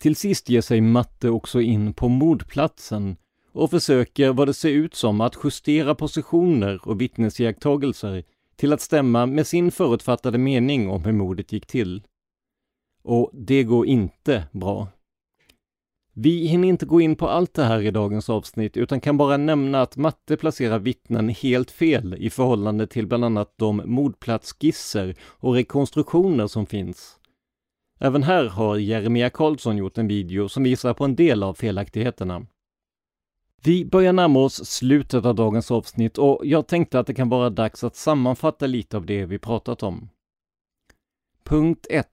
Till 0.00 0.16
sist 0.16 0.48
ger 0.48 0.60
sig 0.60 0.80
Matte 0.80 1.30
också 1.30 1.60
in 1.60 1.94
på 1.94 2.08
mordplatsen 2.08 3.16
och 3.52 3.70
försöker 3.70 4.32
vad 4.32 4.48
det 4.48 4.54
ser 4.54 4.70
ut 4.70 4.94
som 4.94 5.20
att 5.20 5.36
justera 5.44 5.94
positioner 5.94 6.88
och 6.88 7.00
vittnesiakttagelser 7.00 8.24
till 8.56 8.72
att 8.72 8.80
stämma 8.80 9.26
med 9.26 9.46
sin 9.46 9.70
förutfattade 9.70 10.38
mening 10.38 10.90
om 10.90 11.04
hur 11.04 11.12
mordet 11.12 11.52
gick 11.52 11.66
till. 11.66 12.02
Och 13.02 13.30
det 13.32 13.62
går 13.62 13.86
inte 13.86 14.44
bra. 14.52 14.88
Vi 16.12 16.46
hinner 16.46 16.68
inte 16.68 16.86
gå 16.86 17.00
in 17.00 17.16
på 17.16 17.28
allt 17.28 17.54
det 17.54 17.64
här 17.64 17.82
i 17.82 17.90
dagens 17.90 18.30
avsnitt 18.30 18.76
utan 18.76 19.00
kan 19.00 19.16
bara 19.16 19.36
nämna 19.36 19.82
att 19.82 19.96
Matte 19.96 20.36
placerar 20.36 20.78
vittnen 20.78 21.28
helt 21.28 21.70
fel 21.70 22.14
i 22.18 22.30
förhållande 22.30 22.86
till 22.86 23.06
bland 23.06 23.24
annat 23.24 23.54
de 23.56 23.82
mordplatsskisser 23.84 25.16
och 25.22 25.54
rekonstruktioner 25.54 26.46
som 26.46 26.66
finns. 26.66 27.19
Även 28.02 28.22
här 28.22 28.48
har 28.48 28.76
Jeremia 28.76 29.30
Karlsson 29.30 29.76
gjort 29.76 29.98
en 29.98 30.08
video 30.08 30.48
som 30.48 30.62
visar 30.62 30.94
på 30.94 31.04
en 31.04 31.16
del 31.16 31.42
av 31.42 31.54
felaktigheterna. 31.54 32.46
Vi 33.62 33.84
börjar 33.84 34.12
närma 34.12 34.38
oss 34.38 34.66
slutet 34.66 35.24
av 35.24 35.34
dagens 35.34 35.70
avsnitt 35.70 36.18
och 36.18 36.40
jag 36.44 36.66
tänkte 36.66 36.98
att 36.98 37.06
det 37.06 37.14
kan 37.14 37.28
vara 37.28 37.50
dags 37.50 37.84
att 37.84 37.96
sammanfatta 37.96 38.66
lite 38.66 38.96
av 38.96 39.06
det 39.06 39.26
vi 39.26 39.38
pratat 39.38 39.82
om. 39.82 40.08
Punkt 41.44 41.86
1. 41.90 42.08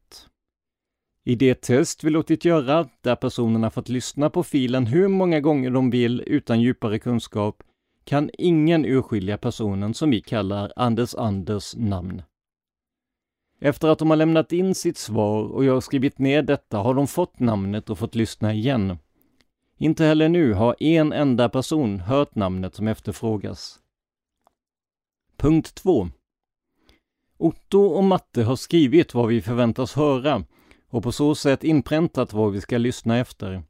I 1.23 1.35
det 1.35 1.61
test 1.61 2.03
vi 2.03 2.09
låtit 2.09 2.45
göra, 2.45 2.89
där 3.01 3.15
personerna 3.15 3.69
fått 3.69 3.89
lyssna 3.89 4.29
på 4.29 4.43
filen 4.43 4.85
hur 4.85 5.07
många 5.07 5.39
gånger 5.39 5.71
de 5.71 5.89
vill 5.89 6.23
utan 6.27 6.61
djupare 6.61 6.99
kunskap, 6.99 7.63
kan 8.03 8.29
ingen 8.37 8.85
urskilja 8.85 9.37
personen 9.37 9.93
som 9.93 10.09
vi 10.09 10.21
kallar 10.21 10.73
Anders 10.75 11.15
Anders 11.15 11.75
namn. 11.75 12.21
Efter 13.59 13.87
att 13.87 13.99
de 13.99 14.09
har 14.09 14.17
lämnat 14.17 14.51
in 14.51 14.75
sitt 14.75 14.97
svar 14.97 15.43
och 15.43 15.65
jag 15.65 15.73
har 15.73 15.81
skrivit 15.81 16.19
ner 16.19 16.41
detta 16.41 16.77
har 16.77 16.93
de 16.93 17.07
fått 17.07 17.39
namnet 17.39 17.89
och 17.89 17.99
fått 17.99 18.15
lyssna 18.15 18.53
igen. 18.53 18.97
Inte 19.77 20.05
heller 20.05 20.29
nu 20.29 20.53
har 20.53 20.83
en 20.83 21.13
enda 21.13 21.49
person 21.49 21.99
hört 21.99 22.35
namnet 22.35 22.75
som 22.75 22.87
efterfrågas. 22.87 23.79
Punkt 25.37 25.75
2. 25.75 26.09
Otto 27.37 27.79
och 27.79 28.03
Matte 28.03 28.43
har 28.43 28.55
skrivit 28.55 29.13
vad 29.13 29.27
vi 29.27 29.41
förväntas 29.41 29.93
höra 29.93 30.43
och 30.89 31.03
på 31.03 31.11
så 31.11 31.35
sätt 31.35 31.63
inpräntat 31.63 32.33
vad 32.33 32.51
vi 32.51 32.61
ska 32.61 32.77
lyssna 32.77 33.17
efter. 33.17 33.63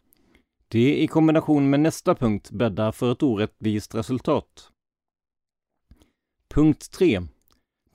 Det 0.68 1.04
i 1.04 1.08
kombination 1.08 1.70
med 1.70 1.80
nästa 1.80 2.16
punkt 2.16 2.52
bäddar 2.52 2.92
för 2.92 3.12
ett 3.12 3.24
orättvist 3.24 3.96
resultat. 3.96 4.72
Punkt 6.50 6.92
3. 6.92 7.22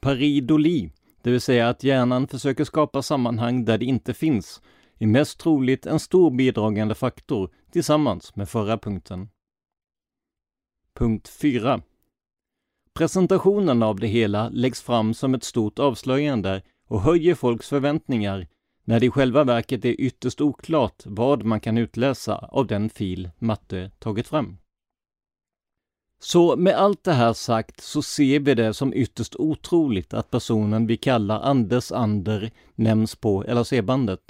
Paridoli, 0.00 0.90
det 1.22 1.30
vill 1.30 1.40
säga 1.40 1.68
att 1.68 1.84
hjärnan 1.84 2.28
försöker 2.28 2.64
skapa 2.64 3.02
sammanhang 3.02 3.64
där 3.64 3.78
det 3.78 3.84
inte 3.84 4.14
finns, 4.14 4.62
är 4.98 5.06
mest 5.06 5.40
troligt 5.40 5.86
en 5.86 6.00
stor 6.00 6.30
bidragande 6.30 6.94
faktor 6.94 7.50
tillsammans 7.72 8.36
med 8.36 8.48
förra 8.48 8.78
punkten. 8.78 9.28
Punkt 10.94 11.28
4. 11.28 11.82
Presentationen 12.94 13.82
av 13.82 14.00
det 14.00 14.06
hela 14.06 14.48
läggs 14.48 14.82
fram 14.82 15.14
som 15.14 15.34
ett 15.34 15.44
stort 15.44 15.78
avslöjande 15.78 16.62
och 16.88 17.00
höjer 17.00 17.34
folks 17.34 17.68
förväntningar 17.68 18.46
när 18.84 19.00
det 19.00 19.06
i 19.06 19.10
själva 19.10 19.44
verket 19.44 19.84
är 19.84 20.00
ytterst 20.00 20.40
oklart 20.40 21.02
vad 21.04 21.44
man 21.44 21.60
kan 21.60 21.78
utläsa 21.78 22.36
av 22.36 22.66
den 22.66 22.90
fil 22.90 23.30
Matte 23.38 23.90
tagit 23.98 24.28
fram. 24.28 24.58
Så 26.24 26.56
med 26.56 26.74
allt 26.74 27.04
det 27.04 27.12
här 27.12 27.32
sagt 27.32 27.80
så 27.80 28.02
ser 28.02 28.40
vi 28.40 28.54
det 28.54 28.74
som 28.74 28.94
ytterst 28.94 29.36
otroligt 29.36 30.14
att 30.14 30.30
personen 30.30 30.86
vi 30.86 30.96
kallar 30.96 31.40
Anders 31.40 31.92
Ander 31.92 32.50
nämns 32.74 33.16
på 33.16 33.44
LAC-bandet. 33.48 34.20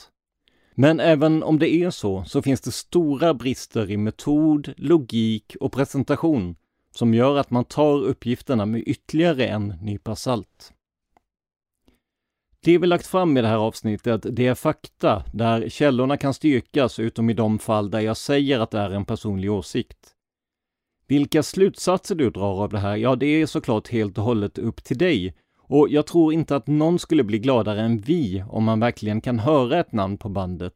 Men 0.75 1.01
även 1.01 1.43
om 1.43 1.59
det 1.59 1.75
är 1.75 1.91
så, 1.91 2.25
så 2.25 2.43
finns 2.43 2.61
det 2.61 2.73
stora 2.73 3.35
brister 3.35 3.91
i 3.91 3.97
metod, 3.97 4.75
logik 4.77 5.57
och 5.61 5.73
presentation 5.73 6.57
som 6.91 7.15
gör 7.15 7.37
att 7.37 7.51
man 7.51 7.65
tar 7.65 8.03
uppgifterna 8.03 8.67
med 8.67 8.83
ytterligare 8.87 9.47
en 9.47 9.75
nypa 9.81 10.17
salt. 10.17 10.73
Det 12.61 12.79
vi 12.79 12.87
lagt 12.87 13.07
fram 13.07 13.37
i 13.37 13.43
det 13.43 13.49
här 13.49 13.57
avsnittet, 13.57 14.27
det 14.31 14.47
är 14.47 14.55
fakta 14.55 15.25
där 15.33 15.69
källorna 15.69 16.17
kan 16.17 16.35
styrkas 16.35 16.99
utom 16.99 17.31
i 17.31 17.35
de 17.35 17.59
fall 17.59 17.91
där 17.91 18.01
jag 18.01 18.17
säger 18.17 18.61
att 18.61 18.71
det 18.71 18.79
är 18.79 18.91
en 18.91 19.05
personlig 19.05 19.53
åsikt. 19.53 20.17
Vilka 21.13 21.43
slutsatser 21.43 22.15
du 22.15 22.31
drar 22.31 22.63
av 22.63 22.71
det 22.71 22.79
här, 22.79 22.97
ja 22.97 23.17
det 23.17 23.27
är 23.27 23.47
såklart 23.47 23.89
helt 23.89 24.19
och 24.19 24.25
hållet 24.25 24.59
upp 24.59 24.85
till 24.85 24.99
dig. 24.99 25.35
Och 25.59 25.89
jag 25.89 26.07
tror 26.07 26.33
inte 26.33 26.57
att 26.57 26.67
någon 26.67 26.99
skulle 26.99 27.25
bli 27.25 27.39
gladare 27.39 27.81
än 27.81 27.99
vi 27.99 28.45
om 28.49 28.65
man 28.65 28.81
verkligen 28.81 29.21
kan 29.21 29.39
höra 29.39 29.81
ett 29.81 29.93
namn 29.93 30.19
på 30.19 30.29
bandet. 30.29 30.75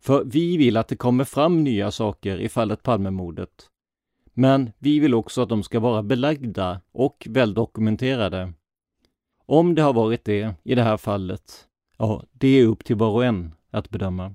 För 0.00 0.24
vi 0.24 0.56
vill 0.56 0.76
att 0.76 0.88
det 0.88 0.96
kommer 0.96 1.24
fram 1.24 1.64
nya 1.64 1.90
saker 1.90 2.38
i 2.38 2.48
fallet 2.48 2.82
Palmemordet. 2.82 3.68
Men 4.32 4.70
vi 4.78 4.98
vill 4.98 5.14
också 5.14 5.42
att 5.42 5.48
de 5.48 5.62
ska 5.62 5.80
vara 5.80 6.02
belagda 6.02 6.80
och 6.92 7.26
väldokumenterade. 7.30 8.52
Om 9.46 9.74
det 9.74 9.82
har 9.82 9.92
varit 9.92 10.24
det 10.24 10.54
i 10.64 10.74
det 10.74 10.82
här 10.82 10.96
fallet, 10.96 11.66
ja, 11.98 12.24
det 12.32 12.48
är 12.48 12.66
upp 12.66 12.84
till 12.84 12.96
var 12.96 13.10
och 13.10 13.24
en 13.24 13.54
att 13.70 13.90
bedöma. 13.90 14.34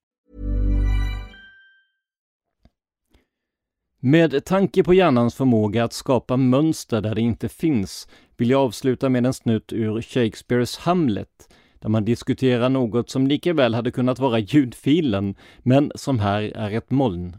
Med 4.03 4.45
tanke 4.45 4.83
på 4.83 4.93
hjärnans 4.93 5.35
förmåga 5.35 5.83
att 5.83 5.93
skapa 5.93 6.37
mönster 6.37 7.01
där 7.01 7.15
det 7.15 7.21
inte 7.21 7.49
finns 7.49 8.07
vill 8.37 8.49
jag 8.49 8.61
avsluta 8.61 9.09
med 9.09 9.25
en 9.25 9.33
snutt 9.33 9.73
ur 9.73 10.01
Shakespeares 10.01 10.77
Hamlet, 10.77 11.53
där 11.79 11.89
man 11.89 12.05
diskuterar 12.05 12.69
något 12.69 13.09
som 13.09 13.27
lika 13.27 13.53
väl 13.53 13.75
hade 13.75 13.91
kunnat 13.91 14.19
vara 14.19 14.39
ljudfilen, 14.39 15.35
men 15.59 15.91
som 15.95 16.19
här 16.19 16.41
är 16.41 16.71
ett 16.71 16.91
moln. 16.91 17.37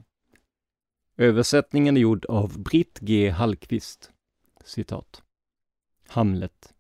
Översättningen 1.17 1.97
är 1.97 2.01
gjord 2.01 2.27
av 2.27 2.59
Britt 2.63 2.99
G. 3.01 3.31
Hallqvist. 3.31 4.11
Citat. 4.65 5.23
Hamlet. 6.09 6.75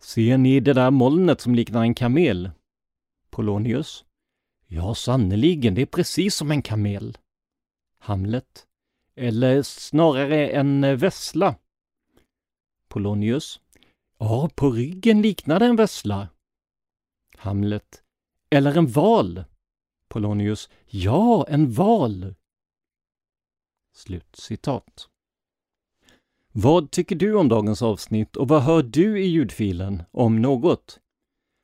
Ser 0.00 0.38
ni 0.38 0.60
det 0.60 0.72
där 0.72 0.90
molnet 0.90 1.40
som 1.40 1.54
liknar 1.54 1.82
en 1.82 1.94
kamel? 1.94 2.50
Polonius. 3.30 4.04
Ja, 4.66 4.94
sannerligen, 4.94 5.74
det 5.74 5.82
är 5.82 5.86
precis 5.86 6.34
som 6.34 6.50
en 6.50 6.62
kamel. 6.62 7.18
Hamlet. 7.98 8.66
Eller 9.22 9.62
snarare 9.62 10.48
en 10.48 10.84
eh, 10.84 10.96
vessla. 10.96 11.54
Polonius. 12.88 13.60
Ja, 14.18 14.50
på 14.54 14.70
ryggen 14.70 15.22
liknar 15.22 15.60
det 15.60 15.66
en 15.66 15.76
vessla. 15.76 16.28
Hamlet. 17.36 18.02
Eller 18.50 18.78
en 18.78 18.86
val. 18.86 19.44
Polonius. 20.08 20.70
Ja, 20.86 21.46
en 21.48 21.72
val. 21.72 22.34
Slut 23.94 24.36
citat. 24.36 25.08
Vad 26.52 26.90
tycker 26.90 27.16
du 27.16 27.34
om 27.34 27.48
dagens 27.48 27.82
avsnitt 27.82 28.36
och 28.36 28.48
vad 28.48 28.62
hör 28.62 28.82
du 28.82 29.22
i 29.22 29.26
ljudfilen, 29.26 30.02
om 30.10 30.42
något? 30.42 31.00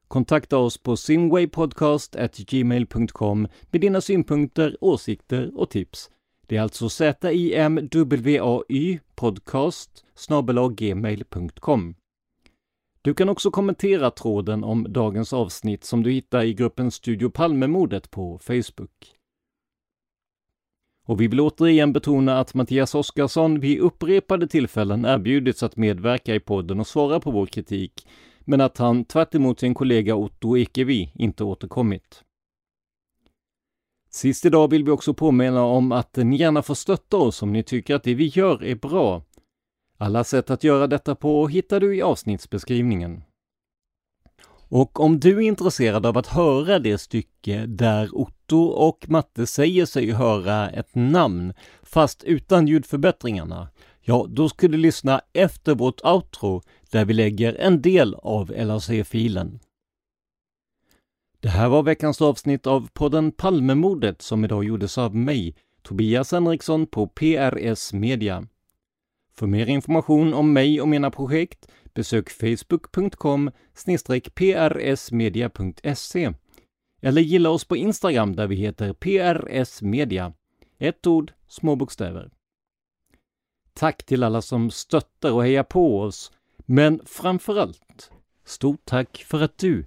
Kontakta 0.09 0.59
oss 0.59 0.79
på 0.79 0.97
simwaypodcast.gmail.com 0.97 3.49
med 3.71 3.81
dina 3.81 4.01
synpunkter, 4.01 4.77
åsikter 4.81 5.57
och 5.57 5.71
tips. 5.71 6.11
Det 6.49 6.57
är 6.57 6.61
alltså 6.61 6.89
zimwaypodcastsgmail.com 6.89 8.99
podcast 9.15 10.05
gmail.com. 10.77 11.95
Du 13.03 13.15
kan 13.15 13.29
också 13.29 13.51
kommentera 13.51 14.11
tråden 14.11 14.65
om 14.65 14.93
dagens 14.93 15.33
avsnitt 15.33 15.85
som 15.85 16.03
du 16.03 16.11
hittar 16.11 16.43
i 16.43 16.55
gruppen 16.55 16.91
Studio 16.91 17.31
Palmemordet 17.31 18.11
på 18.11 18.39
Facebook. 18.39 19.15
Och 21.07 21.21
vi 21.21 21.29
vill 21.29 21.41
återigen 21.41 21.93
betona 21.93 22.39
att 22.39 22.55
Mattias 22.55 22.95
Oskarsson 22.95 23.61
vid 23.61 23.81
upprepade 23.81 24.47
tillfällen 24.47 25.05
erbjudits 25.05 25.63
att 25.63 25.77
medverka 25.77 26.35
i 26.35 26.41
podden 26.41 26.81
och 26.81 26.87
svara 26.87 27.21
på 27.21 27.31
vår 27.31 27.47
kritik, 27.47 28.09
men 28.41 28.61
att 28.61 28.79
han 28.79 29.05
tvärt 29.05 29.35
sin 29.61 29.75
kollega 29.75 30.15
Otto 30.15 30.57
Ekevi 30.57 31.13
inte 31.15 31.45
återkommit. 31.45 32.25
Sist 34.19 34.45
idag 34.45 34.71
vill 34.71 34.85
vi 34.85 34.91
också 34.91 35.15
påminna 35.15 35.65
om 35.65 35.93
att 35.93 36.17
ni 36.17 36.37
gärna 36.37 36.63
får 36.63 36.75
stötta 36.75 37.17
oss 37.17 37.43
om 37.43 37.53
ni 37.53 37.63
tycker 37.63 37.95
att 37.95 38.03
det 38.03 38.15
vi 38.15 38.27
gör 38.27 38.65
är 38.65 38.75
bra. 38.75 39.23
Alla 39.99 40.25
sätt 40.25 40.51
att 40.51 40.65
göra 40.65 40.87
detta 40.87 41.15
på 41.15 41.49
hittar 41.49 41.81
du 41.81 41.97
i 41.97 42.03
avsnittsbeskrivningen. 42.03 43.23
Och 44.69 45.01
om 45.01 45.21
du 45.21 45.37
är 45.37 45.41
intresserad 45.41 46.07
av 46.07 46.19
att 46.19 46.27
höra 46.27 46.79
det 46.79 46.99
stycke 46.99 47.67
där 47.67 48.17
Otto 48.17 48.63
och 48.65 49.05
Matte 49.09 49.47
säger 49.47 49.87
sig 49.87 50.11
höra 50.11 50.71
ett 50.71 50.95
namn, 50.95 51.53
fast 51.83 52.25
utan 52.25 52.67
ljudförbättringarna, 52.67 53.69
ja, 54.01 54.27
då 54.29 54.49
ska 54.49 54.69
du 54.69 54.79
lyssna 54.79 55.21
efter 55.33 55.75
vårt 55.75 56.01
outro 56.05 56.63
där 56.91 57.05
vi 57.05 57.15
lägger 57.15 57.55
en 57.55 57.83
del 57.83 58.15
av 58.15 58.51
LAC-filen. 58.57 59.61
Det 61.41 61.49
här 61.49 61.69
var 61.69 61.83
veckans 61.83 62.23
avsnitt 62.23 62.67
av 62.67 62.89
podden 62.93 63.33
Palmemordet 63.33 64.23
som 64.23 64.45
idag 64.45 64.65
gjordes 64.65 64.99
av 64.99 65.17
mig, 65.17 65.57
Tobias 65.83 66.33
Henriksson 66.33 66.87
på 66.87 67.07
PRS 67.07 67.93
Media. 67.93 68.47
För 69.35 69.47
mer 69.47 69.67
information 69.67 70.35
om 70.35 70.53
mig 70.53 70.81
och 70.81 70.89
mina 70.89 71.11
projekt 71.11 71.69
besök 71.95 72.31
facebook.com 72.31 73.51
prsmedia.se 74.35 76.33
eller 77.01 77.23
gilla 77.23 77.51
oss 77.51 77.65
på 77.65 77.77
Instagram 77.77 78.37
där 78.37 78.47
vi 78.47 78.57
heter 78.57 78.93
prsmedia. 78.93 80.33
Ett 80.79 81.07
ord, 81.07 81.33
små 81.49 81.77
bokstäver. 81.77 82.31
Tack 83.75 84.07
till 84.07 84.23
alla 84.23 84.43
som 84.43 84.71
stöttar 84.71 85.33
och 85.33 85.43
hejar 85.43 85.65
på 85.65 86.01
oss, 86.01 86.33
men 86.57 87.01
framför 87.05 87.57
allt, 87.57 88.11
stort 88.45 88.85
tack 88.85 89.25
för 89.27 89.41
att 89.41 89.59
du 89.59 89.87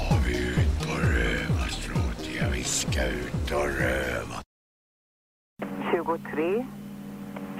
23, 6.01 6.65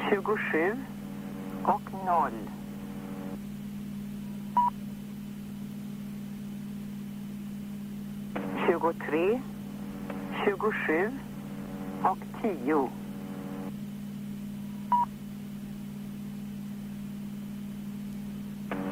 27 0.09 0.77
och 1.63 1.81
0. 2.05 2.31
Tjugotre, 8.67 9.41
tjugosju 10.45 11.11
och 12.03 12.17
tio. 12.41 12.89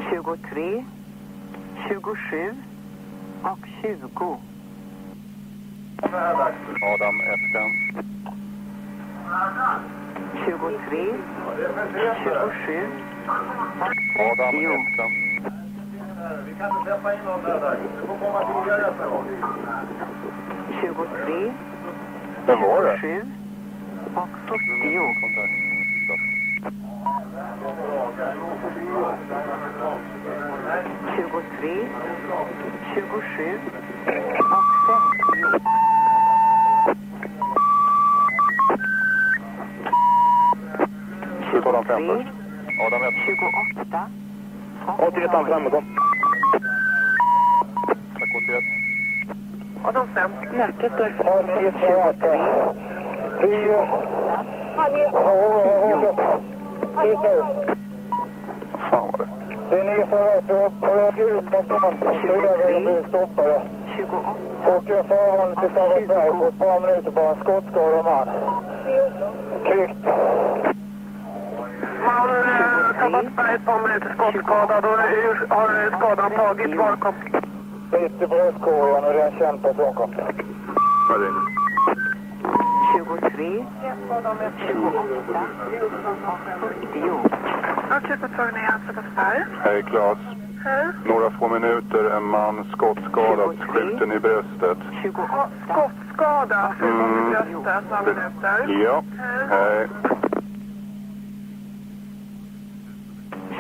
Tjugotre, 0.10 0.86
tjugosju 1.88 2.54
och 3.44 3.68
tjugo. 3.82 4.38
Adam 6.82 7.22
F. 7.22 8.39
23, 9.30 11.14
27 12.24 12.88
Adam 14.20 14.56
och 14.56 14.86
30. 14.96 15.40
Vi 16.46 16.54
kan 16.60 16.70
inte 16.70 16.84
släppa 16.84 17.14
in 17.14 17.20
någon 17.26 17.42
där. 17.44 17.78
Du 18.02 18.08
får 18.08 18.18
komma 18.18 18.40
tidigare 18.48 18.82
nästa 18.92 19.06
gång. 19.08 19.26
23, 20.82 21.54
Vem 22.46 22.62
var 22.62 22.84
det? 22.84 22.98
27 23.02 23.26
och 24.16 24.30
40. 25.36 25.70
Tjugotre, 31.16 31.76
tjugosju 32.94 33.60
och 34.40 34.66
femtio. 34.86 35.79
Adam 41.90 42.08
5 42.08 42.18
först. 42.18 42.30
Adam 42.88 43.02
1. 43.04 43.14
Tjugoåtta 43.26 44.02
81 44.98 45.32
framme, 45.32 45.70
kom. 45.70 45.86
Tack 48.20 48.32
81. 48.36 48.64
och 49.84 49.94
de 49.94 50.08
fem 50.08 50.32
märket 50.52 50.94
står 50.94 51.10
för 51.10 51.24
23, 51.62 51.72
28 51.80 52.38
Han 54.76 54.94
är... 54.96 55.12
Fan 58.90 59.10
vad 59.12 59.20
det. 59.20 59.28
Det 59.70 59.80
är 59.80 59.84
ni 59.84 59.96
som 60.10 60.20
är 60.20 60.70
på 60.70 60.96
väg 60.96 61.20
ut 61.20 61.46
stan. 61.48 61.94
Sydvägen 62.22 62.84
blir 62.86 63.04
stoppade. 63.10 63.62
Åker 64.68 65.04
förvarning 65.04 65.56
till 65.56 65.70
Sabbatsberg 65.76 66.32
på 66.40 66.46
ett 66.48 66.60
par 66.60 66.80
minuter 66.80 67.12
en 67.30 67.36
skottskadad 67.44 68.06
man. 68.06 68.28
Kvickt. 69.66 70.49
Man, 72.20 72.30
Sabbatsberg, 73.00 73.56
ett 73.56 73.66
par 73.66 73.80
minuter 73.88 74.14
skottskadad. 74.14 74.86
Och 74.86 75.00
hur 75.00 75.48
har 75.50 75.98
skadan 75.98 76.32
tagit? 76.32 76.78
Var 76.78 76.96
kom? 76.96 77.14
Bit 77.92 78.22
i 78.22 78.28
bröstkorgen 78.28 79.04
och 79.04 79.14
det 79.14 79.22
är 79.22 79.32
en 79.32 79.38
känd 79.40 79.62
person 79.62 79.94
kom. 79.94 80.12
Vad 81.10 81.22
är 81.22 81.26
det? 81.26 81.34
23, 82.98 83.66
28, 83.88 84.36
40. 86.60 87.10
Akutmottagning 87.90 88.64
i 88.64 88.68
Sabbatsberg. 88.88 89.44
Hej 89.64 89.84
Claes. 89.84 90.18
Några 91.06 91.32
få 91.32 91.48
minuter, 91.48 92.10
en 92.18 92.24
man 92.24 92.66
skottskadad, 92.72 93.56
skjuten 93.60 94.12
i 94.12 94.20
bröstet. 94.20 94.78
Skottskada, 95.70 96.74
skjuten 96.80 97.50
i 97.50 97.54
bröstet, 97.54 97.90
några 97.90 98.02
minuter. 98.02 98.84
Ja. 98.84 99.04
Hej. 99.50 99.88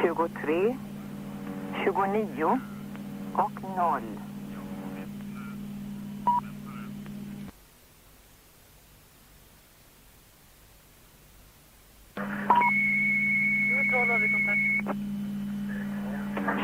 23, 0.01 0.77
29 1.83 2.59
och 3.33 3.51
0. 3.77 4.01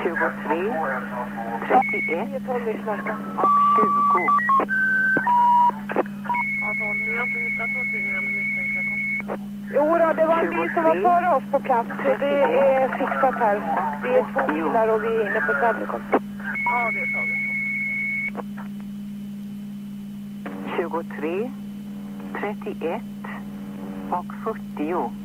Tjugotre, 0.04 0.60
trettioett 1.68 2.50
och 2.50 2.62
tjugo. 3.76 4.26
Jo 9.74 9.98
då, 9.98 10.14
det 10.14 10.26
var 10.26 10.40
en 10.44 10.50
bil 10.50 10.70
som 10.74 10.84
var 10.84 10.96
före 10.96 11.36
oss 11.36 11.44
på 11.52 11.60
plats. 11.60 11.90
Det 12.20 12.44
är 12.44 12.88
fixat 12.88 13.36
här. 13.36 13.62
Det 14.04 14.20
är 14.20 14.26
två 14.34 14.54
bilar 14.54 14.88
och 14.88 15.04
vi 15.04 15.08
är 15.08 15.30
inne 15.30 15.42
på 15.42 15.54
Sadikon. 15.54 16.02
Ja, 16.12 16.92
det 16.94 17.00
är 17.00 17.08
taget. 17.16 17.46
23, 20.78 21.52
31 22.40 23.02
och 24.12 24.26
40. 24.44 25.25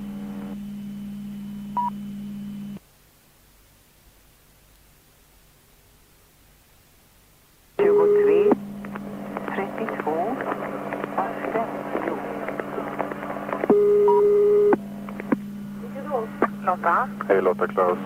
Lotta? 17.51 17.65
Lotta 17.65 17.73
Claes. 17.73 17.99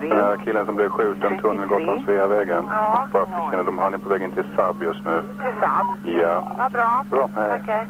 Den 0.00 0.10
här 0.10 0.36
killen 0.44 0.66
som 0.66 0.76
blev 0.76 0.88
skjuten, 0.88 1.38
Tunnelgatan, 1.38 2.02
Sveavägen. 2.04 2.64
Ja. 2.70 3.08
Bara 3.12 3.26
för 3.26 3.50
kännedom, 3.50 3.78
han 3.78 3.94
är 3.94 3.98
på 3.98 4.08
väg 4.08 4.22
in 4.22 4.30
till 4.30 4.44
Saab 4.56 4.82
just 4.82 5.04
nu. 5.04 5.22
Till 5.22 5.60
Saab? 5.60 5.86
Ja. 6.04 6.56
Vad 6.58 6.72
bra. 6.72 7.04
Bra, 7.10 7.30
hej. 7.36 7.60
Okej. 7.62 7.86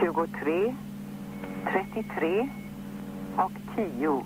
Tjugotre, 0.00 0.74
trettiotre 1.72 2.48
och 3.36 3.52
tio. 3.76 4.24